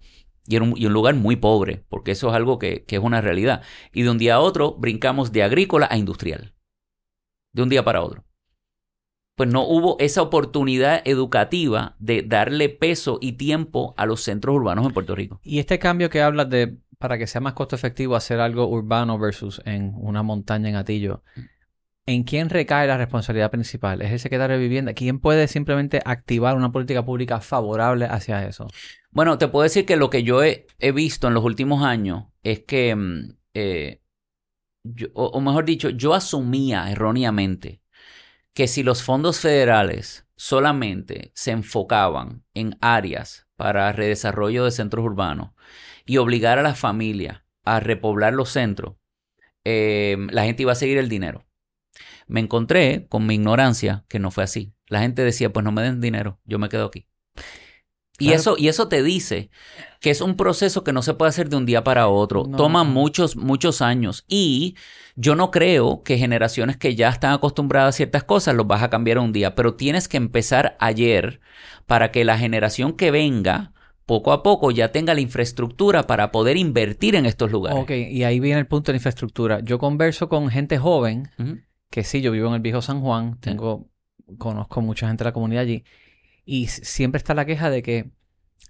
[0.47, 3.61] y, un, lugar muy pobre, porque eso es algo que, que, es una realidad.
[3.93, 6.55] Y de un día a otro brincamos de agrícola a industrial.
[7.53, 8.25] De un día para otro
[9.41, 14.85] pues no hubo esa oportunidad educativa de darle peso y tiempo a los centros urbanos
[14.85, 15.39] en Puerto Rico.
[15.43, 19.17] Y este cambio que hablas de, para que sea más costo efectivo, hacer algo urbano
[19.17, 21.23] versus en una montaña en Atillo,
[22.05, 24.01] ¿en quién recae la responsabilidad principal?
[24.01, 24.93] ¿Es el secretario de vivienda?
[24.93, 28.67] ¿Quién puede simplemente activar una política pública favorable hacia eso?
[29.11, 32.61] Bueno, te puedo decir que lo que yo he, visto en los últimos años es
[32.61, 34.01] que, mm, eh,
[34.83, 37.81] yo- o, o mejor dicho, yo asumía erróneamente
[38.53, 45.51] que si los fondos federales solamente se enfocaban en áreas para redesarrollo de centros urbanos
[46.05, 48.95] y obligar a las familias a repoblar los centros,
[49.63, 51.45] eh, la gente iba a seguir el dinero.
[52.31, 54.71] Me encontré con mi ignorancia que no fue así.
[54.87, 57.05] La gente decía, pues no me den dinero, yo me quedo aquí.
[58.19, 58.39] Y, Claro.
[58.39, 59.49] eso, y eso te dice
[59.99, 62.45] que es un proceso que no se puede hacer de un día para otro.
[62.47, 62.55] No.
[62.55, 64.23] Toma muchos, muchos años.
[64.29, 64.75] Y
[65.15, 68.89] yo no creo que generaciones que ya están acostumbradas a ciertas cosas los vas a
[68.89, 69.53] cambiar un día.
[69.53, 71.41] Pero tienes que empezar ayer
[71.85, 73.73] para que la generación que venga,
[74.05, 77.81] poco a poco, ya tenga la infraestructura para poder invertir en estos lugares.
[77.81, 79.59] Ok, y ahí viene el punto de la infraestructura.
[79.61, 81.29] Yo converso con gente joven.
[81.91, 83.39] Que sí, yo vivo en el viejo San Juan, Sí.
[83.41, 83.87] tengo,
[84.39, 85.83] conozco mucha gente de la comunidad allí,
[86.45, 88.09] y siempre está la queja de que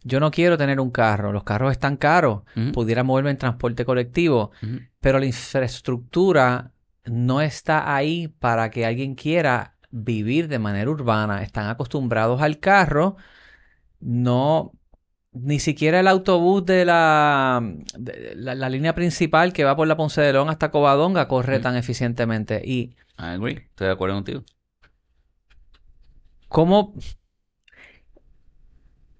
[0.03, 2.71] yo no quiero tener un carro, los carros están caros, Ujú.
[2.73, 4.51] pudiera moverme en transporte colectivo,
[4.99, 6.71] pero la infraestructura
[7.05, 11.43] no está ahí para que alguien quiera vivir de manera urbana.
[11.43, 13.17] Están acostumbrados al carro,
[13.99, 14.71] no,
[15.33, 17.61] ni siquiera el autobús de la,
[17.97, 21.59] de la, la línea principal que va por la Ponce de León hasta Covadonga corre
[21.59, 22.61] tan eficientemente.
[22.65, 23.53] Y I agree.
[23.69, 24.43] Estoy de acuerdo contigo.
[26.49, 26.93] ¿Cómo,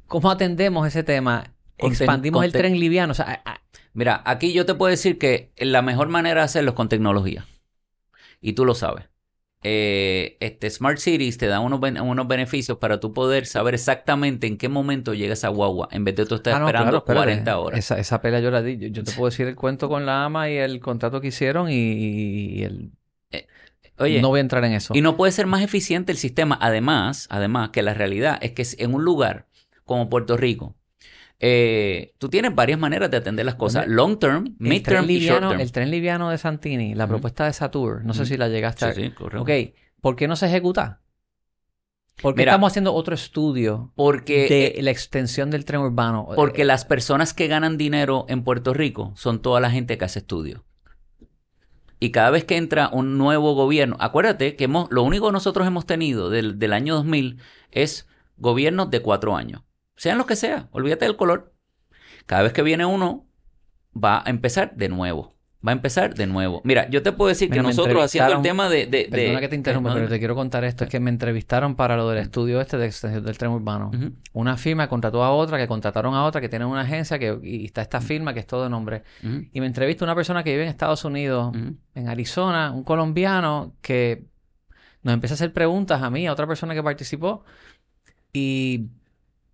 [0.08, 1.54] cómo atendemos ese tema?
[1.78, 3.12] Conten- Expandimos el tren liviano.
[3.12, 3.62] O sea, a- a-
[3.94, 7.46] Mira, aquí yo te puedo decir que la mejor manera de hacerlo es con tecnología.
[8.40, 9.06] Y tú lo sabes.
[9.64, 14.48] Eh, este Smart Cities te da unos, ben- unos beneficios para tú poder saber exactamente
[14.48, 16.98] en qué momento llega esa guagua, en vez de tú estar Ah, no, esperando claro,
[17.00, 17.26] espérate.
[17.26, 17.80] 40 horas.
[17.80, 18.78] Esa, esa pelea yo la di.
[18.78, 21.70] Yo, yo te puedo decir el cuento con la ama y el contrato que hicieron
[21.70, 22.92] y, y el...
[24.00, 24.96] Oye, no voy a entrar en eso.
[24.96, 26.58] y no puede ser más eficiente el sistema.
[26.60, 29.46] Además, además que la realidad es que en un lugar
[29.86, 30.76] como Puerto Rico,
[31.44, 33.88] eh, tú tienes varias maneras de atender las cosas.
[33.88, 35.62] Long term, mid term y short liviano, term.
[35.62, 38.94] el tren liviano de Santini, la propuesta de Satur, no sé si la llegaste a...
[38.94, 39.42] Sí, correcto.
[39.42, 41.02] Ok, ¿por qué no se ejecuta?
[42.22, 46.28] ¿Por qué Mira, estamos haciendo otro estudio Porque de eh, la extensión del tren urbano?
[46.36, 50.06] Porque Eh, las personas que ganan dinero en Puerto Rico son toda la gente que
[50.06, 50.62] hace estudios.
[52.00, 55.66] Y cada vez que entra un nuevo gobierno, acuérdate que hemos, lo único que nosotros
[55.66, 57.40] hemos tenido del, del año 2000
[57.72, 59.64] es gobiernos de cuatro años.
[59.96, 61.54] Sean los que sea, olvídate del color.
[62.26, 63.26] Cada vez que viene uno,
[63.96, 65.36] va a empezar de nuevo.
[65.66, 66.62] Va a empezar de nuevo.
[66.64, 68.88] Mira, yo te puedo decir que me nosotros haciendo el tema de...
[68.88, 70.86] de, de- Perdona que te interrumpa, no, pero te quiero contar esto.
[70.86, 73.92] Es que me entrevistaron para lo del estudio este de extensión del tren urbano.
[74.34, 77.66] Una firma contrató a otra, que contrataron a otra, que tiene una agencia, que y
[77.66, 79.04] está esta firma que es todo de nombre.
[79.54, 81.54] Y me entrevista una persona que vive en Estados Unidos,
[81.94, 84.26] en Arizona, un colombiano, que
[85.04, 87.44] nos empieza a hacer preguntas a mí, a otra persona que participó.
[88.34, 88.88] Y,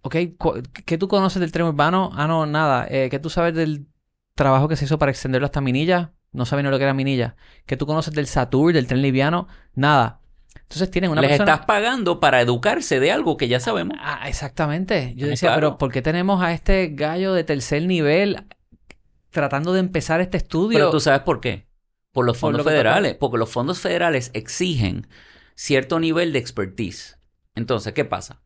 [0.01, 0.15] ok,
[0.85, 2.11] ¿qué tú conoces del tren urbano?
[2.15, 2.87] Ah, no, nada.
[2.89, 3.87] Eh, ¿Qué tú sabes del
[4.35, 6.13] trabajo que se hizo para extenderlo hasta Minilla?
[6.31, 7.35] No saben ni lo que era Minilla.
[7.65, 9.47] ¿Qué tú conoces del Satur, del tren liviano?
[9.73, 10.21] Nada.
[10.55, 11.53] Entonces tienen una Les persona...
[11.53, 13.97] estás pagando para educarse de algo que ya sabemos.
[14.01, 15.13] Ah, exactamente.
[15.15, 15.59] Yo Ah, decía, claro.
[15.69, 18.45] pero ¿por qué tenemos a este gallo de tercer nivel
[19.29, 20.77] tratando de empezar este estudio?
[20.77, 21.67] Pero tú sabes por qué.
[22.11, 23.15] Por los Por fondos lo federales.
[23.15, 25.07] Porque los fondos federales exigen
[25.55, 27.17] cierto nivel de expertise.
[27.55, 28.41] Entonces, ¿qué pasa?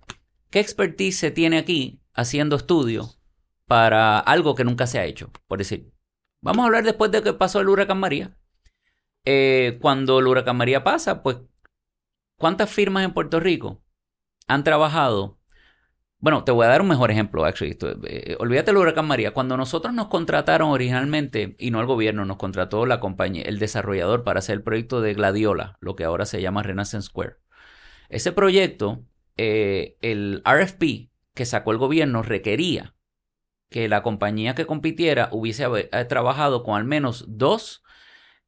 [0.52, 3.22] ¿Qué expertise se tiene aquí haciendo estudios
[3.66, 5.32] para algo que nunca se ha hecho?
[5.48, 5.94] Por decir,
[6.42, 8.38] vamos a hablar después de que pasó el huracán María.
[9.24, 11.38] Eh, cuando el huracán María pasa, pues,
[12.38, 13.82] ¿cuántas firmas en Puerto Rico
[14.46, 15.40] han trabajado?
[16.20, 17.78] Bueno, te voy a dar un mejor ejemplo, actually.
[18.04, 19.34] Eh, olvídate del huracán María.
[19.34, 24.26] Cuando nosotros nos contrataron originalmente, y no el gobierno, nos contrató la compañía, el desarrollador
[24.26, 27.38] para hacer el proyecto de Gladiola, lo que ahora se llama Renaissance Square.
[28.10, 29.06] Ese proyecto,
[29.38, 32.96] eh, el RFP que sacó el gobierno requería
[33.70, 37.84] que la compañía que compitiera hubiese eh, trabajado con al menos dos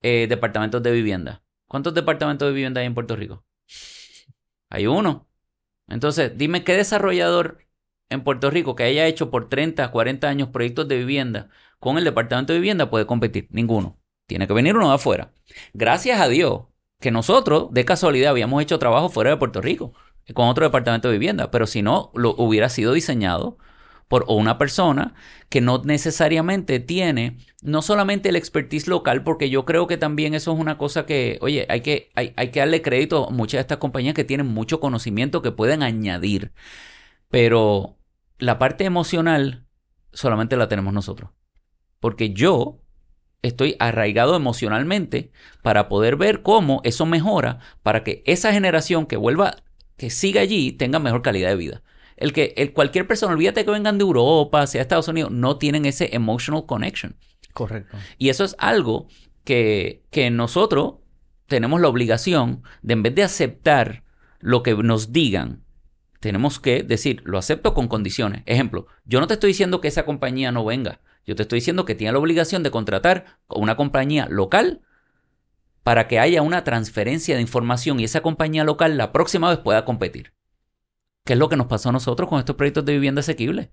[0.01, 1.43] eh, departamentos de vivienda.
[1.67, 3.45] ¿Cuántos departamentos de vivienda hay en Puerto Rico?
[4.69, 5.27] Hay uno.
[5.87, 7.59] Entonces, dime qué desarrollador
[8.09, 12.03] en Puerto Rico que haya hecho por 30, 40 años proyectos de vivienda con el
[12.03, 13.47] departamento de vivienda puede competir.
[13.49, 13.99] Ninguno.
[14.25, 15.33] Tiene que venir uno de afuera.
[15.73, 16.63] Gracias a Dios
[16.99, 19.93] que nosotros, de casualidad, habíamos hecho trabajo fuera de Puerto Rico
[20.33, 23.57] con otro departamento de vivienda, pero si no, lo hubiera sido diseñado
[24.07, 25.15] por una persona
[25.49, 30.53] que no necesariamente tiene no solamente el expertise local, porque yo creo que también eso
[30.53, 33.61] es una cosa que, oye, hay que, hay, hay que darle crédito a muchas de
[33.61, 36.51] estas compañías que tienen mucho conocimiento que pueden añadir,
[37.29, 37.97] pero
[38.37, 39.65] la parte emocional
[40.11, 41.31] solamente la tenemos nosotros,
[41.99, 42.83] porque yo
[43.41, 45.31] estoy arraigado emocionalmente
[45.61, 49.57] para poder ver cómo eso mejora para que esa generación que vuelva,
[49.97, 51.81] que siga allí, tenga mejor calidad de vida.
[52.17, 55.85] El que el, cualquier persona, olvídate que vengan de Europa, sea Estados Unidos, no tienen
[55.85, 57.15] ese emotional connection.
[57.53, 57.97] Correcto.
[58.17, 59.07] Y eso es algo
[59.43, 60.95] que, que nosotros
[61.47, 64.03] tenemos la obligación de, en vez de aceptar
[64.39, 65.63] lo que nos digan,
[66.19, 68.43] tenemos que decir, lo acepto con condiciones.
[68.45, 71.01] Ejemplo, yo no te estoy diciendo que esa compañía no venga.
[71.25, 74.81] Yo te estoy diciendo que tiene la obligación de contratar una compañía local
[75.83, 79.85] para que haya una transferencia de información y esa compañía local la próxima vez pueda
[79.85, 80.33] competir.
[81.25, 83.71] ¿Qué es lo que nos pasó a nosotros con estos proyectos de vivienda asequible?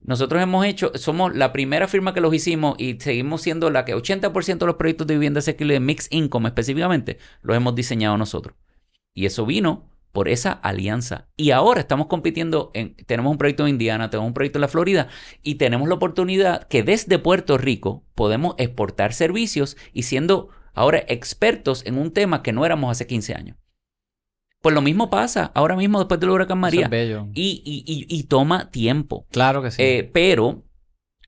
[0.00, 3.96] Nosotros hemos hecho, somos la primera firma que los hicimos y seguimos siendo la que
[3.96, 8.56] 80% de los proyectos de vivienda asequible de Mix Income específicamente los hemos diseñado nosotros.
[9.12, 11.28] Y eso vino por esa alianza.
[11.36, 14.68] Y ahora estamos compitiendo, en, tenemos un proyecto en Indiana, tenemos un proyecto en la
[14.68, 15.08] Florida
[15.42, 20.48] y tenemos la oportunidad que desde Puerto Rico podemos exportar servicios y siendo
[20.78, 23.56] ahora expertos en un tema que no éramos hace 15 años.
[24.60, 26.88] Pues lo mismo pasa ahora mismo después del huracán María.
[27.32, 29.26] Y, y, y, toma tiempo.
[29.30, 29.82] Claro que sí.
[29.82, 30.64] Eh, pero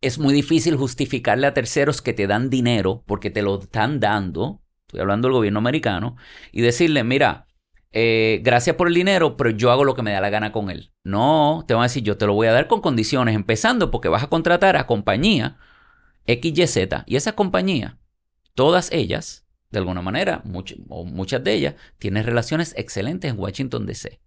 [0.01, 4.63] es muy difícil justificarle a terceros que te dan dinero porque te lo están dando.
[4.87, 6.17] Estoy hablando del gobierno americano.
[6.51, 7.47] Y decirle, mira,
[7.93, 10.69] eh, gracias por el dinero, pero yo hago lo que me da la gana con
[10.69, 10.93] él.
[11.05, 14.09] No, te van a decir, yo te lo voy a dar con condiciones, empezando porque
[14.09, 15.57] vas a contratar a compañía
[16.27, 17.05] XYZ.
[17.07, 18.00] Y esa compañía,
[18.55, 20.43] todas ellas, de alguna manera,
[20.89, 24.21] o muchas de ellas, tienen relaciones excelentes en Washington, D.C.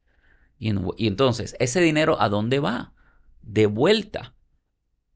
[0.59, 2.93] Y, entonces, ese dinero, ¿a dónde va?
[3.41, 4.35] De vuelta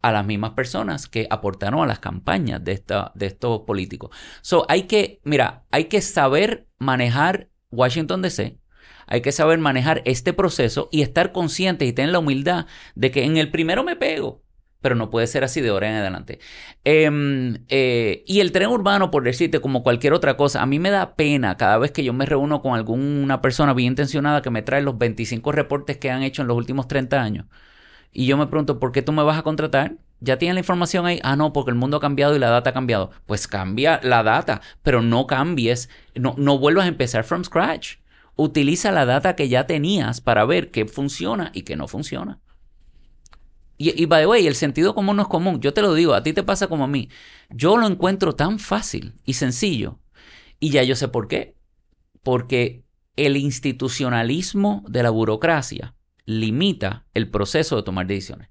[0.01, 4.15] a las mismas personas que aportaron a las campañas de, esta, de estos políticos.
[4.41, 8.59] So, hay que, mira, hay que saber manejar Washington DC,
[9.07, 13.23] hay que saber manejar este proceso y estar consciente y tener la humildad de que
[13.23, 14.43] en el primero me pego,
[14.81, 16.39] pero no puede ser así de ahora en adelante.
[16.83, 20.89] Em, eh, y el tren urbano, por decirte, como cualquier otra cosa, a mí me
[20.89, 24.61] da pena cada vez que yo me reúno con alguna persona bien intencionada que me
[24.61, 27.45] trae los 25 reportes que han hecho en los últimos 30 años.
[28.11, 29.95] Y yo me pregunto, ¿por qué tú me vas a contratar?
[30.19, 31.19] ¿Ya tienes la información ahí?
[31.23, 33.11] Ah, no, porque el mundo ha cambiado y la data ha cambiado.
[33.25, 37.97] Pues cambia la data, pero no cambies, no, no vuelvas a empezar from scratch.
[38.35, 42.39] Utiliza la data que ya tenías para ver qué funciona y qué no funciona.
[43.79, 45.59] Y, by the way, el sentido común no es común.
[45.59, 47.09] Yo te lo digo, a ti te pasa como a mí.
[47.49, 49.99] Yo lo encuentro tan fácil y sencillo.
[50.59, 51.55] Y ya yo sé por qué.
[52.23, 52.83] Porque
[53.15, 58.49] el institucionalismo de la burocracia limita el proceso de tomar decisiones.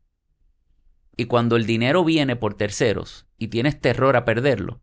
[1.17, 4.83] Y cuando el dinero viene por terceros y tienes terror a perderlo,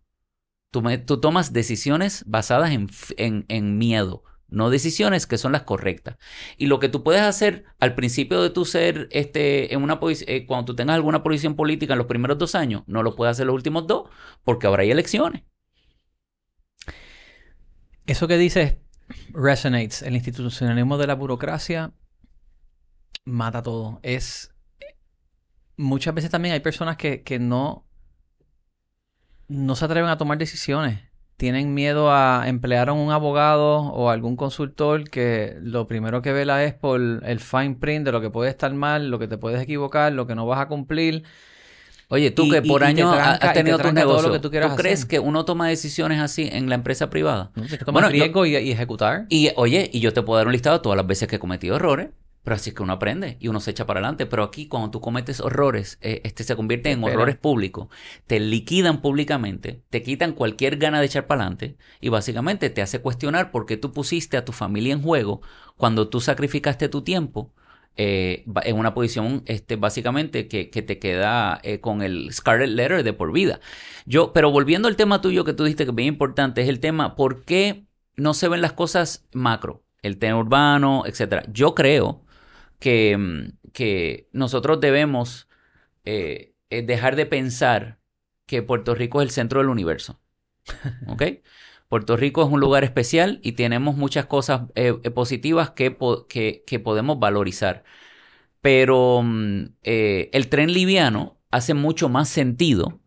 [0.72, 6.18] tú, tomas decisiones basadas en, miedo, no decisiones que son las correctas.
[6.58, 10.46] Y lo que tú puedes hacer al principio de tu ser, este, en una eh,
[10.46, 13.48] cuando tú tengas alguna posición política en los primeros dos años, no lo puedes hacer
[13.48, 14.10] los últimos dos,
[14.44, 15.44] porque hay elecciones.
[18.06, 18.78] Eso que dices
[19.34, 20.02] resonates.
[20.02, 21.94] El institucionalismo de la burocracia
[23.26, 24.00] mata todo.
[24.04, 24.54] Es
[25.78, 27.88] muchas veces también hay personas que, no,
[29.48, 31.00] no se atreven a tomar decisiones.
[31.38, 36.64] Tienen miedo a emplear a un abogado o algún consultor que lo primero que vela
[36.64, 39.62] es por el fine print de lo que puede estar mal, lo que te puedes
[39.62, 41.24] equivocar, lo que no vas a cumplir.
[42.10, 45.68] Oye, tú que por años has tenido tu negocio, que tú, crees que uno toma
[45.68, 47.52] decisiones así en la empresa privada?
[47.56, 49.26] No, tomar riesgo y, y, ejecutar.
[49.30, 51.40] Y oye, y yo te puedo dar un listado de todas las veces que he
[51.40, 52.10] cometido errores
[52.44, 54.26] pero así es que uno aprende y uno se echa para adelante.
[54.26, 57.88] Pero aquí, cuando tú cometes horrores, eh, este se convierte en horrores públicos,
[58.28, 63.00] te liquidan públicamente, te quitan cualquier gana de echar para adelante y básicamente te hace
[63.00, 65.42] cuestionar por qué tú pusiste a tu familia en juego
[65.78, 67.52] cuando tú sacrificaste tu tiempo
[67.96, 73.14] eh, en una posición este, básicamente que, te queda eh, con el Scarlet Letter de
[73.14, 73.60] por vida.
[74.06, 76.80] Yo, pero volviendo al tema tuyo que tú dijiste que es bien importante, es el
[76.80, 81.46] tema por qué no se ven las cosas macro, el tema urbano, etcétera.
[81.52, 82.23] Yo creo
[82.86, 85.48] Mm, que, nosotros debemos
[86.06, 88.00] eh, eh, dejar de pensar
[88.46, 90.20] que Puerto Rico es el centro del universo.
[91.08, 91.24] ¿Ok?
[91.88, 95.98] Puerto Rico es un lugar especial y tenemos muchas cosas eh, positivas que,
[96.66, 97.84] que, podemos valorizar.
[98.62, 103.00] Pero mm, el tren liviano hace mucho más sentido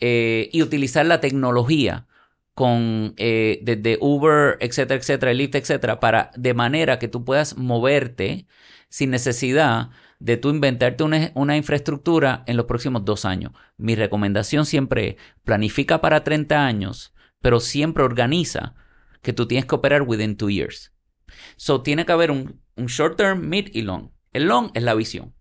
[0.00, 2.06] y utilizar la tecnología
[2.54, 8.46] con desde Uber, etcétera, etcétera, Lyft, etcétera, para de manera que tú puedas moverte
[8.88, 9.88] sin necesidad
[10.22, 13.52] de tú inventarte una, infraestructura en los próximos dos años.
[13.76, 18.76] Mi recomendación siempre es planifica para 30 años, pero siempre organiza
[19.20, 20.92] que tú tienes que operar within two years.
[21.56, 24.10] So tiene que haber un, un short term, mid y long.
[24.32, 25.34] El long es la visión.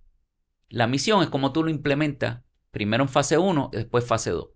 [0.70, 2.42] La misión es como tú lo implementas
[2.72, 4.48] primero en fase 1 y después fase 2.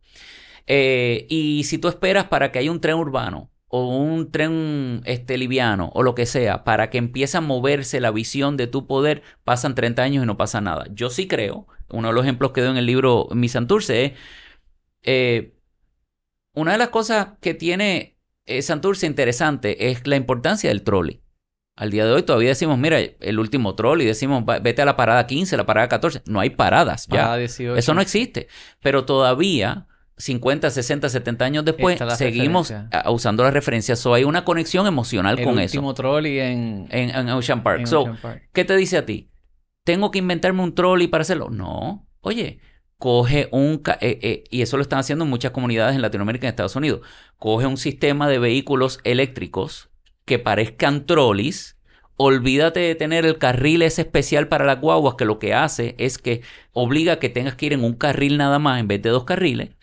[0.67, 5.37] Eh, y si tú esperas para que haya un tren urbano o un tren este,
[5.37, 9.21] liviano o lo que sea, para que empiece a moverse la visión de tu poder,
[9.43, 10.85] pasan 30 años y no pasa nada.
[10.91, 14.13] Yo sí creo, uno de los ejemplos que doy en el libro Mi Santurce es,
[15.03, 15.51] eh,
[16.53, 21.21] una de las cosas que tiene eh, Santurce interesante es la importancia del trolley.
[21.75, 25.27] Al día de hoy todavía decimos, mira, el último trolley, decimos, vete a la parada
[25.27, 26.21] 15, la parada 14.
[26.25, 27.37] No hay paradas ya.
[27.77, 28.47] Eso no existe.
[28.79, 29.85] Pero todavía
[30.17, 32.73] 50, 60, 70 años después, seguimos
[33.07, 34.05] usando las referencias.
[34.05, 35.73] O hay una conexión emocional con eso.
[35.73, 37.85] El último trolley en, en, Ocean Park.
[38.53, 39.29] ¿Qué te dice a ti?
[39.83, 41.49] ¿Tengo que inventarme un trolley para hacerlo?
[41.49, 42.07] No.
[42.21, 42.59] Oye,
[42.97, 43.83] coge un...
[43.99, 47.01] Eh, eh, y eso lo están haciendo muchas comunidades en Latinoamérica y en Estados Unidos.
[47.37, 49.89] Coge un sistema de vehículos eléctricos
[50.23, 51.77] que parezcan trolleys.
[52.15, 56.17] Olvídate de tener el carril ese especial para las guaguas, que lo que hace es
[56.17, 56.41] que
[56.71, 59.25] obliga a que tengas que ir en un carril nada más en vez de dos
[59.25, 59.74] carriles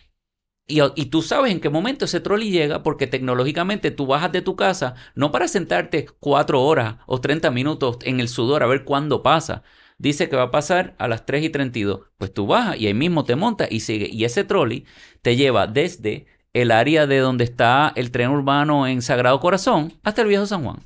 [0.65, 4.55] y, tú sabes en qué momento ese trolley llega porque tecnológicamente tú bajas de tu
[4.55, 9.23] casa no para sentarte cuatro horas o 30 minutos en el sudor a ver cuándo
[9.23, 9.63] pasa.
[9.97, 12.01] Dice que va a pasar a las 3 y 32.
[12.17, 14.09] Pues tú bajas y ahí mismo te montas y sigue.
[14.09, 14.85] Y ese trolley
[15.21, 20.21] te lleva desde el área de donde está el tren urbano en Sagrado Corazón hasta
[20.21, 20.79] el Viejo San Juan.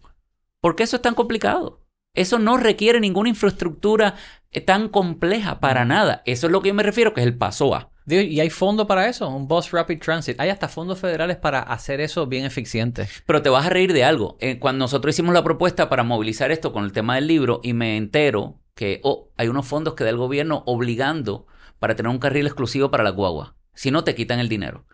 [0.59, 1.82] ¿Por qué eso es tan complicado?
[2.15, 4.15] Eso no requiere ninguna infraestructura
[4.51, 6.23] eh, tan compleja para nada.
[6.25, 8.88] Eso es lo que yo me refiero, que es el paso A y hay fondo
[8.88, 10.39] para eso, un Bus Rapid Transit.
[10.39, 13.08] Hay hasta fondos federales para hacer eso bien eficiente.
[13.26, 14.38] Pero te vas a reír de algo.
[14.39, 17.74] Eh, cuando nosotros hicimos la propuesta para movilizar esto con el tema del libro y
[17.74, 21.47] me entero que oh, hay unos fondos que da el gobierno obligando
[21.80, 23.55] para tener un carril exclusivo para la guagua.
[23.74, 24.86] Si no, te quitan el dinero.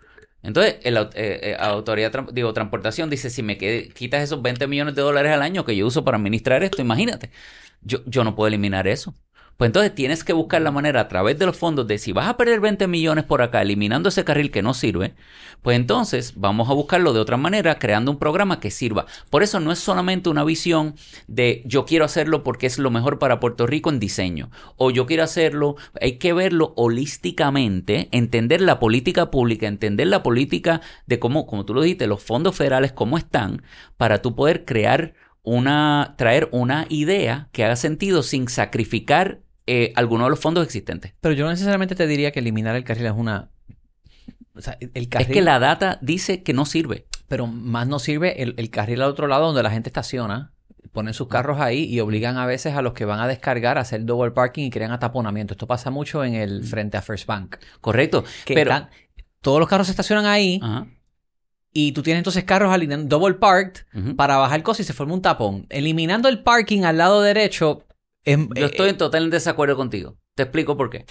[0.42, 5.02] Entonces, la eh, eh, autoridad, digo, transportación dice, si me quitas esos 20 millones de
[5.04, 7.30] dólares al año que yo uso para administrar esto, imagínate,
[7.82, 9.14] yo, yo no puedo eliminar eso.
[9.58, 12.28] Pues entonces tienes que buscar la manera a través de los fondos de si vas
[12.28, 15.14] a perder 20 millones por acá eliminando ese carril que no sirve,
[15.62, 19.06] pues entonces vamos a buscarlo de otra manera creando un programa que sirva.
[19.30, 20.96] Por eso no es solamente una visión
[21.28, 25.06] de yo quiero hacerlo porque es lo mejor para Puerto Rico en diseño o yo
[25.06, 31.46] quiero hacerlo, hay que verlo holísticamente, entender la política pública, entender la política de cómo,
[31.46, 33.62] como tú lo dijiste, los fondos federales cómo están
[33.98, 35.14] para tú poder crear
[35.44, 41.14] una, traer una idea que haga sentido sin sacrificar eh, alguno de los fondos existentes.
[41.22, 43.50] Pero yo no necesariamente te diría que eliminar el carril es una...
[44.94, 47.06] el Es que la data dice que no sirve.
[47.28, 50.54] Pero más no sirve el, carril al otro lado donde la gente estaciona,
[50.92, 53.82] ponen sus carros ahí y obligan a veces a los que van a descargar a
[53.82, 55.54] hacer double parking y crean ataponamiento.
[55.54, 57.58] Esto pasa mucho en el frente a First Bank.
[57.82, 58.24] Correcto.
[58.46, 58.88] pero...
[59.42, 60.62] todos los carros se estacionan ahí.
[61.74, 63.82] Y tú tienes entonces carros alineando double parked
[64.16, 65.66] para bajar cosas y se forma un tapón.
[65.70, 67.86] Eliminando el parking al lado derecho.
[68.26, 70.18] Yo estoy en total desacuerdo contigo.
[70.36, 71.06] Te explico por qué.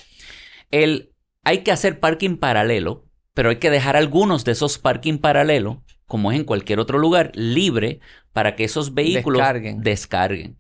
[0.70, 3.04] El, hay que hacer parking paralelo,
[3.34, 7.32] pero hay que dejar algunos de esos parking paralelos, como es en cualquier otro lugar,
[7.34, 8.00] libre
[8.32, 9.82] para que esos vehículos descarguen.
[9.82, 10.58] descarguen.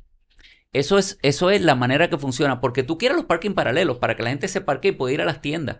[0.72, 4.16] Eso es, eso es la manera que funciona, porque tú quieres los parking paralelos para
[4.16, 5.78] que la gente se parque y pueda ir a las tiendas.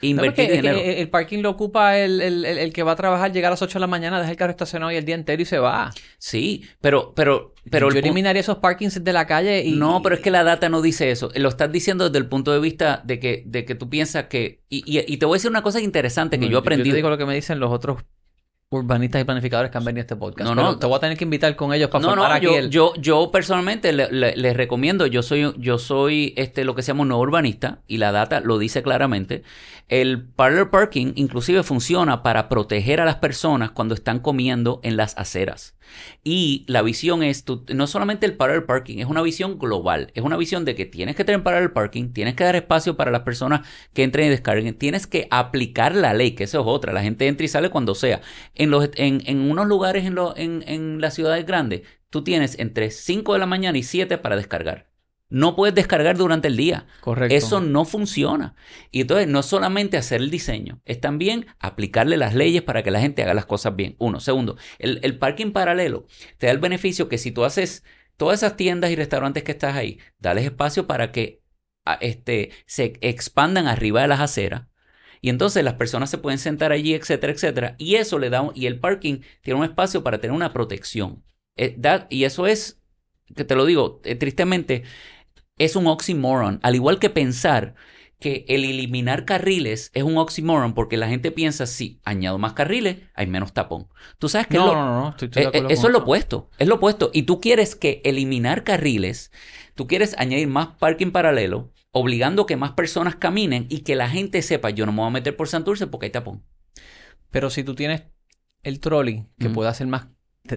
[0.00, 0.78] Invertir dinero.
[0.78, 3.86] el parking lo ocupa el, que va a trabajar, llegar a las 8 de la
[3.86, 5.92] mañana, deja el carro estacionado y el día entero y se va.
[6.18, 7.90] Sí, pero, pero, pero.
[7.90, 9.72] Yo eliminaría esos parkings de la calle y.
[9.72, 11.30] No, pero es que la data no dice eso.
[11.36, 14.62] Lo estás diciendo desde el punto de vista de que, de que tú piensas que.
[14.68, 16.88] Y, y, te voy a decir una cosa interesante que yo aprendí.
[16.88, 17.98] Yo te digo lo que me dicen los otros
[18.74, 20.48] urbanistas y planificadores que han venido a este podcast.
[20.48, 22.68] No, no, te voy a tener que invitar con ellos para no, formar no, yo,
[22.68, 27.08] yo, yo personalmente les recomiendo, yo soy, yo soy este, lo que se llama un
[27.08, 29.42] no urbanista y la data lo dice claramente.
[29.94, 35.16] El parlor parking inclusive funciona para proteger a las personas cuando están comiendo en las
[35.16, 35.76] aceras.
[36.24, 40.10] Y la visión es, no solamente el parallel parking, es una visión global.
[40.14, 43.12] Es una visión de que tienes que tener parallel parking, tienes que dar espacio para
[43.12, 46.92] las personas que entren y descarguen, tienes que aplicar la ley, que eso es otra.
[46.92, 48.20] La gente entra y sale cuando sea.
[48.56, 52.90] En, los, en, en unos lugares en, en, en las ciudades grandes, tú tienes entre
[52.90, 54.93] 5 de la mañana y 7 para descargar
[55.34, 56.86] no puedes descargar durante el día.
[57.00, 57.34] Correcto.
[57.34, 58.54] Eso no funciona.
[58.92, 62.92] Y entonces no es solamente hacer el diseño, es también aplicarle las leyes para que
[62.92, 63.96] la gente haga las cosas bien.
[63.98, 64.20] Uno.
[64.20, 66.06] Segundo, el, parking paralelo
[66.38, 67.82] te da el beneficio que si tú haces
[68.16, 71.42] todas esas tiendas y restaurantes que estás ahí, dales espacio para que
[72.00, 74.68] este, se expandan arriba de las aceras.
[75.20, 77.74] Y entonces las personas se pueden sentar allí, etcétera, etcétera.
[77.76, 81.24] Y eso le da, y el parking tiene un espacio para tener una protección.
[81.56, 81.76] Eh,
[82.08, 82.80] y eso es,
[83.34, 84.84] que te lo digo, eh, tristemente,
[85.58, 86.60] es un oxymoron.
[86.62, 87.74] Al igual que pensar
[88.20, 92.98] que el eliminar carriles es un oxymoron porque la gente piensa, si añado más carriles,
[93.14, 93.88] hay menos tapón.
[94.18, 97.10] Tú sabes que no, no, no, eh, eh, eso es lo opuesto, es lo opuesto.
[97.12, 99.30] Y tú quieres que eliminar carriles,
[99.74, 104.42] tú quieres añadir más parking paralelo, obligando que más personas caminen y que la gente
[104.42, 106.44] sepa, yo no me voy a meter por Santurce porque hay tapón.
[107.30, 108.04] Pero si tú tienes
[108.62, 110.08] el trolley que pueda ser más,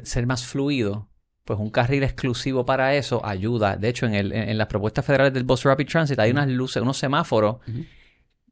[0.03, 1.09] ser más fluido,
[1.47, 3.77] pues un carril exclusivo para eso ayuda.
[3.77, 6.49] De hecho, en, el, en, en las propuestas federales del Bus Rapid Transit hay unas
[6.49, 7.57] luces, unos semáforos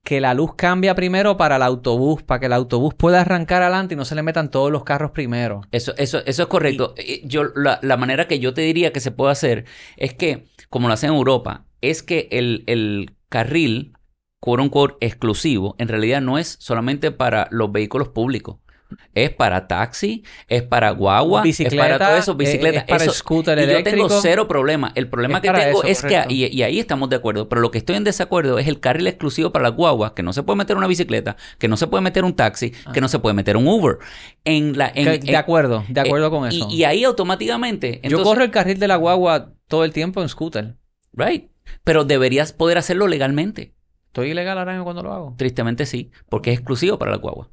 [0.01, 3.95] que la luz cambia primero para el autobús, para que el autobús pueda arrancar adelante
[3.95, 5.61] y no se le metan todos los carros primero.
[5.71, 6.93] Eso, eso, eso es correcto.
[7.23, 9.65] Yo, la, la manera que yo te diría que se puede hacer
[9.97, 13.93] es que, como lo hacen en Europa, es que el, el carril,
[14.39, 18.57] quote unquote, exclusivo, en realidad no es solamente para los vehículos públicos.
[19.13, 22.79] Es para taxi, es para guagua, Bicicleta, es para todo eso, eh, bicicleta.
[22.79, 24.91] es para eso- scooter y yo tengo cero problema.
[24.95, 26.27] El problema Es que tengo eso, es correcto.
[26.29, 28.79] que, y, y ahí estamos de acuerdo, pero lo que estoy en desacuerdo es el
[28.79, 31.87] carril exclusivo para las guaguas, que no se puede meter una bicicleta, que no se
[31.87, 33.97] puede meter un taxi, que no se puede meter un Uber.
[34.43, 36.67] En la, en- Que- de acuerdo, de acuerdo eh, con y- eso.
[36.69, 38.01] Y, ahí automáticamente.
[38.03, 40.75] Yo corro el carril de la guagua todo el tiempo en scooter.
[41.13, 41.49] Right.
[41.83, 43.73] Pero deberías poder hacerlo legalmente.
[44.07, 45.35] ¿Estoy ilegal ahora mismo cuando lo hago?
[45.37, 47.49] Tristemente sí, porque es exclusivo para la guagua.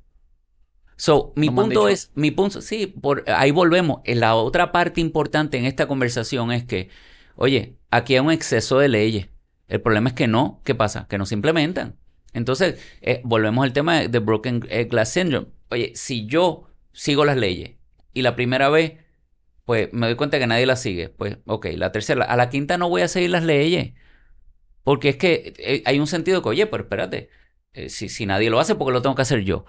[0.97, 4.01] So, mi punto es, mi punto, sí, por, ahí volvemos.
[4.05, 6.91] Eh, La otra parte importante en esta conversación es que,
[7.37, 9.29] oye, aquí hay un exceso de leyes.
[9.69, 11.07] El problema es que no, ¿qué pasa?
[11.09, 11.97] Que no se implementan.
[12.35, 15.49] Entonces, eh, volvemos al tema de, de Broken eh, Glass Syndrome.
[15.71, 17.77] Oye, si yo sigo las leyes
[18.13, 18.95] y la primera vez,
[19.65, 22.79] pues me doy cuenta que nadie las sigue, pues, ok, la tercera, a la quinta
[22.79, 23.95] no voy a seguir las leyes.
[24.85, 27.31] Porque es que eh, hay un sentido que, oye, pero espérate,
[27.73, 29.65] eh, si, si nadie lo hace, ¿por qué lo tengo que hacer yo?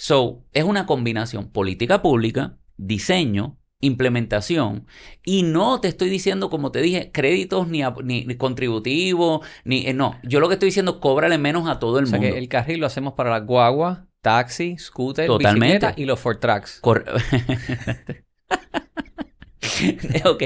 [0.00, 4.86] So, es una combinación política pública, diseño, implementación,
[5.24, 9.86] y no te estoy diciendo, como te dije, créditos ni, a- ni, ni contributivos, ni,
[9.88, 12.32] eh, no, yo lo que estoy diciendo, cóbrale menos a todo el O sea mundo.
[12.32, 15.74] que el carril lo hacemos para la guagua, taxi, scooter, Totalmente.
[15.78, 16.78] bicicleta y los Ford Tracks.
[16.80, 17.04] Cor-
[20.24, 20.42] ok,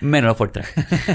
[0.00, 0.68] menos por atrás.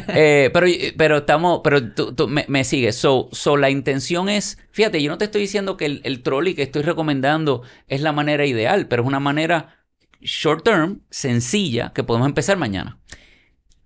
[0.10, 2.96] Eh, pero, pero estamos, pero tú, tú me, me sigues.
[2.96, 6.54] So, so, la intención es, fíjate, yo no te estoy diciendo que el, el trolley
[6.54, 9.86] que estoy recomendando es la manera ideal, pero es una manera
[10.22, 13.00] short term, sencilla, que podemos empezar mañana.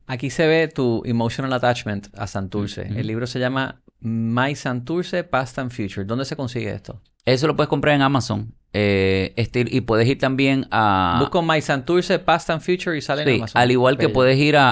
[0.08, 2.82] Aquí se ve tu emotional attachment a Santurce.
[2.82, 6.06] El libro se llama My Santurce, Past and Future.
[6.06, 7.02] ¿Dónde se consigue esto?
[7.26, 8.56] Eso lo puedes comprar en Amazon.
[8.74, 11.18] Eh, este, y puedes ir también a...
[11.20, 13.62] Busco My Santurce, Past and Future y sale en Sí, Amazon.
[13.62, 14.72] al igual que puedes ir a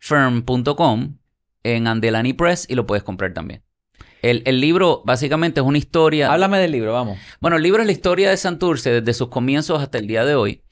[0.00, 1.16] adbfirm.com
[1.62, 3.62] en Andelani Press y lo puedes comprar también.
[4.22, 6.32] El, el libro básicamente es una historia.
[6.32, 7.18] Háblame del libro, vamos.
[7.40, 10.34] Bueno, el libro es la historia de Santurce desde sus comienzos hasta el día de
[10.34, 10.62] hoy.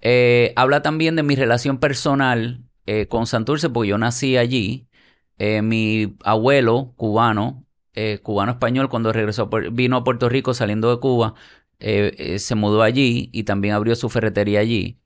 [0.00, 4.88] Eh, habla también de mi relación personal eh, con Santurce, porque yo nací allí.
[5.36, 11.34] Mi abuelo cubano, eh, cubano-español, cuando regresó, vino a Puerto Rico saliendo de Cuba,
[11.80, 14.98] eh, eh, se mudó allí y también abrió su ferretería allí.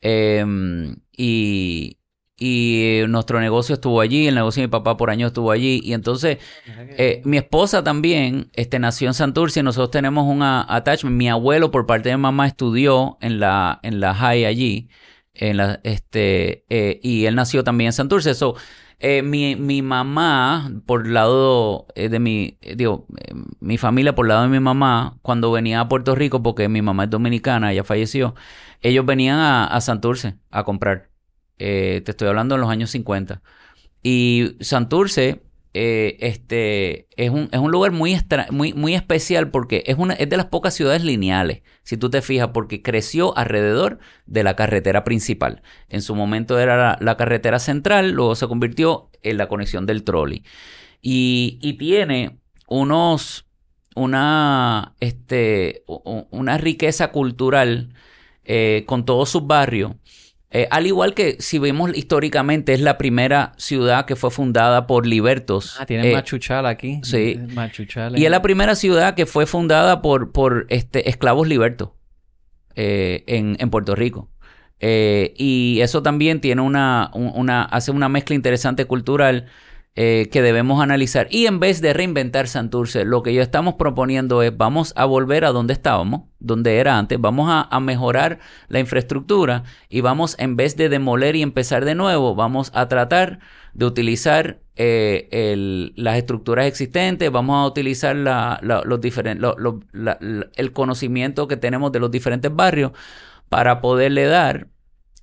[0.00, 1.98] Em, y,
[2.36, 5.80] y nuestro negocio estuvo allí, el negocio de mi papá por años estuvo allí.
[5.82, 11.16] Y entonces eh, mi esposa también este, nació en Santurce y nosotros tenemos un attachment.
[11.16, 14.88] Mi abuelo, por parte de mamá, estudió en la, en la high allí.
[15.32, 18.34] En la, este, eh, y él nació también en Santurce.
[18.34, 18.56] So,
[18.98, 24.26] eh, mi, mi mamá, por lado eh, de mi, eh, digo, eh, mi familia, por
[24.26, 27.84] lado de mi mamá, cuando venía a Puerto Rico, porque mi mamá es dominicana, ella
[27.84, 28.34] falleció,
[28.80, 31.10] ellos venían a, a Santurce a comprar.
[31.56, 33.40] Te estoy hablando en los años 50.
[34.02, 35.43] Y Santurce
[35.76, 40.14] eh, este, es, un, es un lugar muy, extra- muy, muy especial porque es, una,
[40.14, 44.54] es de las pocas ciudades lineales, si tú te fijas, porque creció alrededor de la
[44.54, 45.62] carretera principal.
[45.88, 50.44] En su momento era la, carretera central, luego se convirtió en la conexión del trolley.
[51.02, 53.46] Y, y tiene unos,
[53.96, 57.92] una, este, una riqueza cultural
[58.44, 59.92] eh, con todos sus barrios.
[60.56, 65.04] Eh, al igual que si vemos históricamente, es la primera ciudad que fue fundada por
[65.04, 65.76] libertos.
[65.80, 67.00] Ah, tiene Eh, Machuchal aquí.
[67.02, 67.38] sí.
[67.54, 68.16] Machuchal.
[68.16, 71.90] y es la primera ciudad que fue fundada por, por este, esclavos libertos
[72.76, 74.30] eh, en, en Puerto Rico.
[74.80, 79.46] Eh, y eso también tiene una, un- una, hace una mezcla interesante cultural
[79.96, 81.28] eh, que debemos analizar.
[81.30, 85.44] Y en vez de reinventar Santurce, lo que yo estamos proponiendo es vamos a volver
[85.44, 90.76] a donde estábamos, donde era antes, vamos a, mejorar la infraestructura y vamos, en vez
[90.76, 93.38] de demoler y empezar de nuevo, vamos a tratar
[93.72, 100.48] de utilizar eh, las estructuras existentes, vamos a utilizar los diferen- lo- lo- la- la-
[100.56, 102.90] el conocimiento que tenemos de los diferentes barrios
[103.48, 104.66] para poderle dar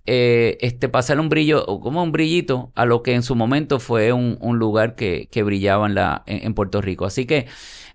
[0.06, 4.12] eh, este, pasarle un brillo, como un brillito, a lo que en su momento fue
[4.14, 7.06] un, lugar que, brillaba en, Puerto Rico.
[7.06, 7.48] Así que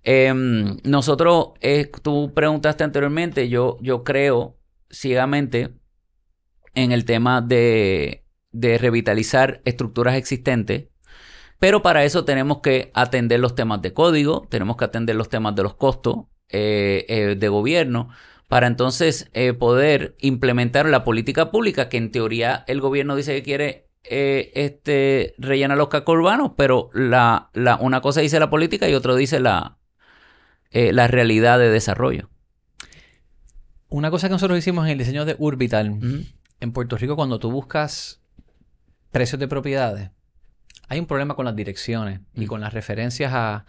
[0.05, 4.57] em, nosotros, eh, tú preguntaste anteriormente, yo, yo creo
[4.91, 5.75] ciegamente
[6.75, 10.87] en el tema de, revitalizar estructuras existentes.
[11.59, 15.55] Pero para eso tenemos que atender los temas de código, tenemos que atender los temas
[15.55, 18.11] de los costos, eh, de gobierno
[18.49, 23.43] para entonces eh, poder implementar la política pública que en teoría el gobierno dice que
[23.43, 28.89] quiere eh, este, rellenar los cascos urbanos, pero la, la, una cosa dice la política
[28.89, 29.79] y otro dice la,
[30.71, 32.31] eh, la realidad de desarrollo.
[33.89, 35.99] Una cosa que nosotros hicimos en el diseño de Urbital,
[36.61, 38.21] en Puerto Rico, cuando tú buscas
[39.11, 40.11] precios de propiedades,
[40.89, 43.65] hay un problema con las direcciones y con las referencias a,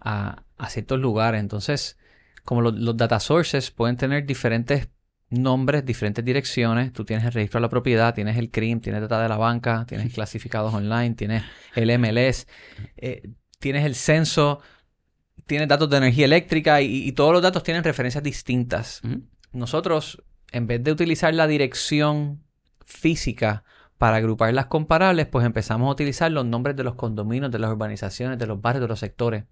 [0.00, 1.40] a- a ciertos lugares.
[1.40, 1.98] Entonces,
[2.44, 4.88] como lo- los data sources pueden tener diferentes
[5.30, 9.20] nombres, diferentes direcciones, tú tienes el registro de la propiedad, tienes el CRIM, tienes data
[9.20, 11.42] de la banca, tienes clasificados online, tienes
[11.74, 12.46] el MLS,
[12.96, 14.60] eh, tienes el censo,
[15.46, 19.00] tienes datos de energía eléctrica y- y todos los datos tienen referencias distintas.
[19.52, 20.22] Nosotros,
[20.52, 22.42] en vez de utilizar la dirección
[22.84, 23.64] física
[23.98, 27.70] para agrupar las comparables, pues empezamos a utilizar los nombres de los condominios, de las
[27.70, 29.44] urbanizaciones, de los barrios, de los sectores.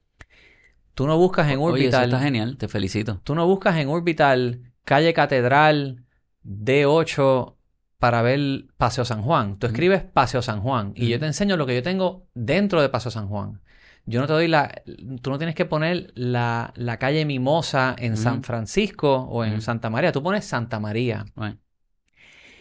[0.95, 3.20] Tú no buscas en Oye, eso Orbital, está genial, te felicito.
[3.24, 6.05] tú no buscas en Orbital calle Catedral
[6.45, 7.55] D8
[7.99, 9.59] para ver Paseo San Juan.
[9.59, 12.88] Tú escribes Paseo San Juan y yo te enseño lo que yo tengo dentro de
[12.88, 13.61] Paseo San Juan.
[14.05, 14.82] Yo no te doy la...
[15.22, 18.43] Tú no tienes que poner la, la calle Mimosa en San.
[18.43, 19.61] Francisco o en.
[19.62, 20.11] Santa María.
[20.11, 21.24] Tú pones Santa María.
[21.36, 21.59] Bueno,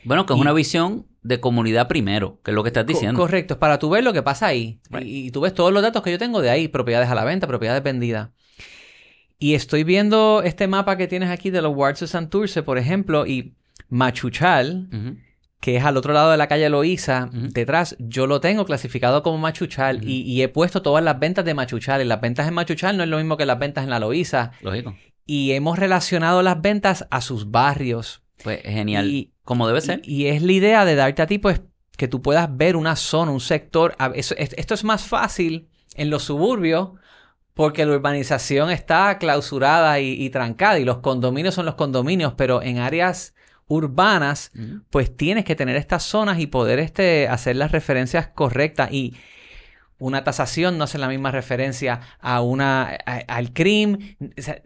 [0.03, 3.19] Bueno, que es una visión de comunidad primero, que es lo que estás Co- diciendo.
[3.19, 4.79] correcto, es para tú ver lo que pasa ahí.
[4.89, 5.07] Right.
[5.07, 7.23] Y, y tú ves todos los datos que yo tengo de ahí, propiedades a la
[7.23, 8.29] venta, propiedades vendidas.
[9.39, 13.25] Y estoy viendo este mapa que tienes aquí de los wards de Santurce, por ejemplo,
[13.25, 13.53] y
[13.89, 14.87] Machuchal,
[15.59, 19.37] que es al otro lado de la calle Loíza, detrás, yo lo tengo clasificado como
[19.37, 22.01] Machuchal y he puesto todas las ventas de Machuchal.
[22.01, 24.51] Y las ventas en Machuchal no es lo mismo que las ventas en la Loíza.
[24.61, 24.95] Lógico.
[25.25, 28.20] Y hemos relacionado las ventas a sus barrios.
[28.43, 29.07] Pues genial.
[29.07, 30.01] Y- Como debe ser.
[30.03, 31.61] Y, y es la idea de darte a ti, pues,
[31.97, 33.95] que tú puedas ver una zona, un sector.
[34.15, 36.91] Eso- esto es más fácil en los suburbios
[37.53, 42.61] porque la urbanización está clausurada y, y trancada y los condominios son los condominios, pero
[42.63, 43.35] en áreas
[43.67, 44.51] urbanas,
[44.89, 49.15] pues tienes que tener estas zonas y poder este, hacer las referencias correctas y
[49.97, 54.17] una tasación no hace la misma referencia a una a- al crimen.
[54.37, 54.61] O sea,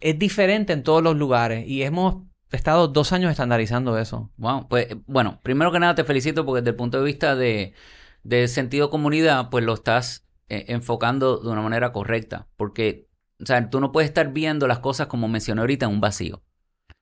[0.00, 2.22] es diferente en todos los lugares y hemos
[2.56, 4.30] estado dos años estandarizando eso.
[4.36, 7.74] Wow, pues bueno, primero que nada te felicito porque desde el punto de vista de,
[8.22, 12.48] de sentido comunidad, pues lo estás eh, enfocando de una manera correcta.
[12.56, 13.08] Porque,
[13.40, 16.42] o sea, tú no puedes estar viendo las cosas como mencioné ahorita en un vacío.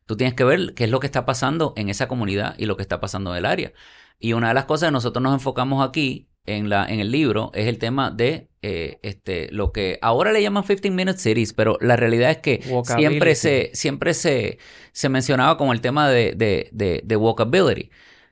[0.07, 2.77] Tú tienes que ver qué es lo que está pasando en esa comunidad y lo
[2.77, 3.73] que está pasando en el área.
[4.19, 7.79] Y una de las cosas que nosotros nos enfocamos aquí en el libro es el
[7.79, 12.33] tema de eh, este, lo que ahora le llaman 15 Minute Cities, pero la realidad
[12.33, 13.09] es que Walkability.
[13.09, 14.59] siempre se, siempre se,
[14.91, 17.91] se mencionaba como el tema de, de, de, de walkability.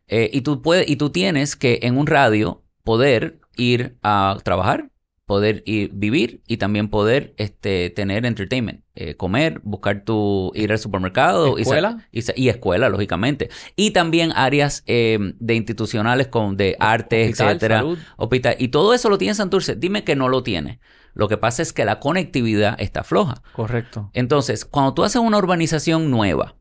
[0.08, 4.90] Eh, y, tú puedes, y tú tienes que en un radio poder ir a trabajar,
[5.24, 10.78] poder ir vivir y también poder este, tener entertainment, eh, comer, buscar tu, ir al
[10.78, 11.58] supermercado.
[11.58, 12.06] ¿Escuela?
[12.12, 13.50] Y, escuela, lógicamente.
[13.74, 17.76] Y también áreas eh, de institucionales con, de arte, Hospital, etcétera.
[17.78, 17.98] salud.
[18.16, 18.56] Hospital.
[18.58, 19.74] Y todo eso lo tiene Santurce.
[19.74, 20.78] Dime que no lo tiene.
[21.12, 23.42] Lo que pasa es que la conectividad está floja.
[23.52, 24.10] Correcto.
[24.12, 26.54] Entonces, cuando tú haces una urbanización nueva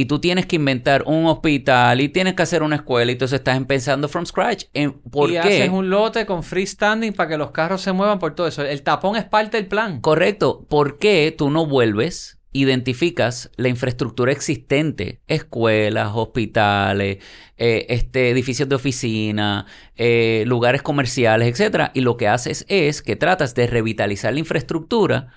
[0.00, 3.40] y tú tienes que inventar un hospital y tienes que hacer una escuela y entonces
[3.40, 5.38] estás empezando from scratch, ¿en- ¿por y qué?
[5.40, 8.62] haces un lote con freestanding para que los carros se muevan por todo eso.
[8.64, 10.00] El tapón es parte del plan.
[10.00, 10.64] Correcto.
[10.68, 15.20] ¿Por qué tú no vuelves, identificas la infraestructura existente?
[15.26, 17.18] Escuelas, hospitales,
[17.58, 21.90] eh, este, edificios de oficina, eh, lugares comerciales, etcétera.
[21.94, 25.28] Y lo que haces es que tratas de revitalizar la infraestructura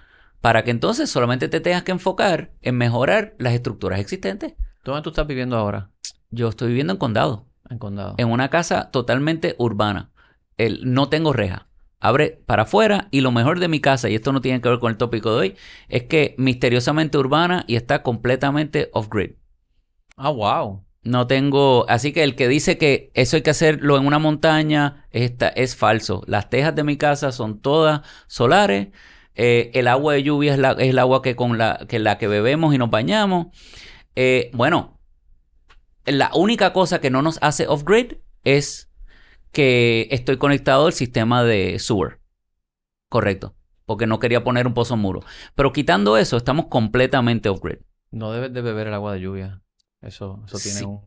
[0.44, 4.56] para que entonces solamente te tengas que enfocar en mejorar las estructuras existentes.
[4.84, 5.89] ¿Dónde tú estás viviendo ahora?
[6.32, 8.16] Yo estoy viviendo en condado, En Condado.
[8.18, 10.12] en una casa totalmente urbana.
[10.58, 11.70] El, no tengo reja.
[12.02, 14.80] Abre para afuera y lo mejor de mi casa, y esto no tiene que ver
[14.80, 15.56] con el tópico de hoy,
[15.88, 19.36] es que misteriosamente urbana y está completamente off-grid.
[20.18, 20.84] Ah, wow.
[21.04, 25.08] No tengo, así que el que dice que eso hay que hacerlo en una montaña
[25.12, 26.22] esta, es falso.
[26.28, 28.89] Las tejas de mi casa son todas solares.
[29.36, 32.18] Eh, el agua de lluvia es, la, es el agua que con la que, la
[32.18, 33.48] que bebemos y nos bañamos.
[34.16, 35.00] Eh, bueno,
[36.06, 38.90] la única cosa que no nos hace off-grid es
[39.52, 42.20] que estoy conectado al sistema de sewer.
[43.10, 43.56] Correcto.
[43.86, 45.22] Porque no quería poner un pozo muro.
[45.56, 47.80] Pero quitando eso, estamos completamente off-grid.
[48.12, 49.62] No debes de beber el agua de lluvia.
[50.02, 50.86] Eso, eso tiene Sí.
[50.86, 51.02] un...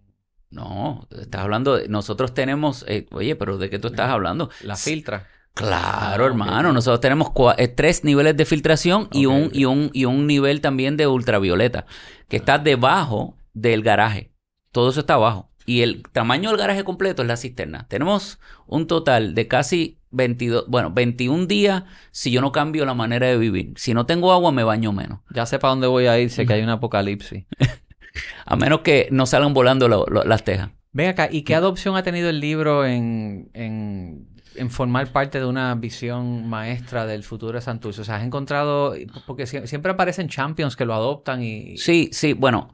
[0.51, 1.89] No, estás hablando de...
[1.89, 2.85] Nosotros tenemos...
[2.89, 5.27] eh, oye, pero ¿de qué tú estás hablro La filtra.
[5.57, 6.72] Claro, Ah, hermano.
[6.74, 10.98] Nosotros tenemos eh, tres niveles de filtración y, un, y, un, y un nivel también
[10.98, 11.86] de ultravioleta,
[12.28, 14.32] que está debajo del garaje.
[14.70, 15.50] Todo eso está abajo.
[15.64, 17.86] Y el tamaño del garaje completo es la cisterna.
[17.88, 23.26] Tenemos un total de casi 22, bueno, 21 días si yo no cambio la manera
[23.26, 23.72] de vivir.
[23.76, 25.20] Si no tengo agua, me baño menos.
[25.34, 27.46] Ya sé para dónde voy a ir, sé que hay un apocalipsis.
[28.46, 30.70] A menos que no salgan volando lo- lo- las tejas.
[30.92, 34.28] Ven acá, ¿y qué adopción ha tenido el libro en, en,
[34.59, 38.00] en formar parte de una visión maestra del futuro de Santurce?
[38.02, 38.94] O sea, has encontrado,
[39.26, 41.76] porque sie- siempre aparecen champions que lo adoptan y...
[41.78, 42.72] Sí, sí, bueno,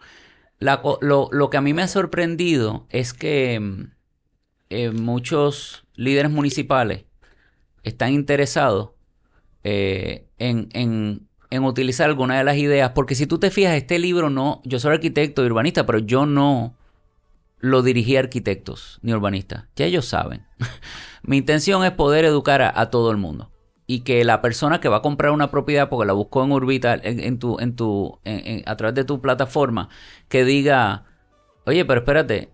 [0.60, 3.82] lo, lo que a mí me ha sorprendido es que mm,
[4.70, 7.04] eh, muchos líderes municipales
[7.82, 8.90] están interesados
[9.64, 13.98] eh, en, en- en utilizar alguna de las ideas, porque si tú te fijas, este
[13.98, 16.74] libro no, yo soy arquitecto y urbanista, pero yo no
[17.62, 20.44] lo dirigí a arquitectos ni urbanistas, ya ellos saben.
[21.22, 23.50] Mi intención es poder educar a, a todo el mundo.
[23.86, 27.00] Y que la persona que va a comprar una propiedad porque la buscó en Urbital,
[27.04, 29.88] en, en tu, en tu, en- a través de tu plataforma,
[30.28, 31.04] que diga,
[31.66, 32.50] oye, pero espérate,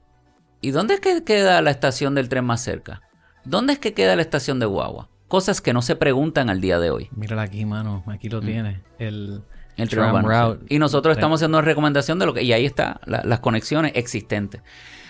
[0.60, 3.02] ¿y dónde es que queda la estación del tren más cerca?
[3.44, 5.08] ¿Dónde es que queda la estación de Guagua?
[5.28, 7.08] Cosas que no se preguntan al día de hoy.
[7.14, 8.80] Mírala aquí, mano, aquí lo tienes.
[8.98, 9.42] El,
[9.76, 10.64] El tren Tram route.
[10.74, 12.42] Y nosotros estamos haciendo una recomendación de lo que...
[12.42, 14.62] Y ahí está, la- las conexiones existentes.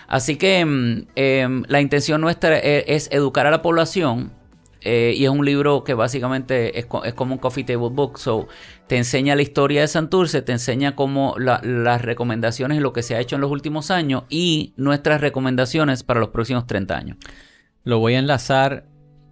[0.09, 4.33] Así que mm, em, la intención nuestra e- es, educar a la población.
[4.81, 8.17] eh, y es un libro que básicamente es, co- es como un coffee table book.
[8.17, 8.47] So,
[8.87, 13.03] te enseña la historia de Santurce, te enseña cómo la- las recomendaciones y lo que
[13.03, 17.17] se ha hecho en los últimos años y nuestras recomendaciones para los próximos 30 años.
[17.83, 18.85] Lo voy a enlazar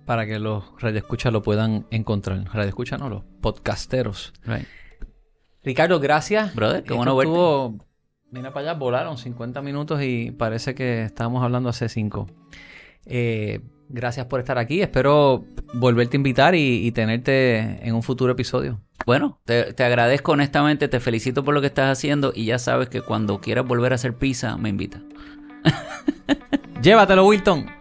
[0.06, 2.44] para que los radioescuchas lo puedan encontrar.
[2.54, 4.34] Radioescuchas no, los podcasteros.
[5.64, 6.54] Ricardo, gracias.
[6.56, 7.32] Brother, qué bueno verte.
[7.32, 7.87] estuvo-
[8.38, 12.28] Mira para allá, volaron 50 minutos y parece que estábamos hablando hace 5.
[13.90, 14.80] gracias por estar aquí.
[14.82, 18.80] Espero volverte a invitar y, tenerte en un futuro episodio.
[19.08, 22.90] Bueno, te, te agradezco honestamente, te felicito por lo que estás haciendo y ya sabes
[22.90, 25.02] que cuando quieras volver a hacer pizza, me invitas.
[26.84, 27.77] Llévatelo, Wilton.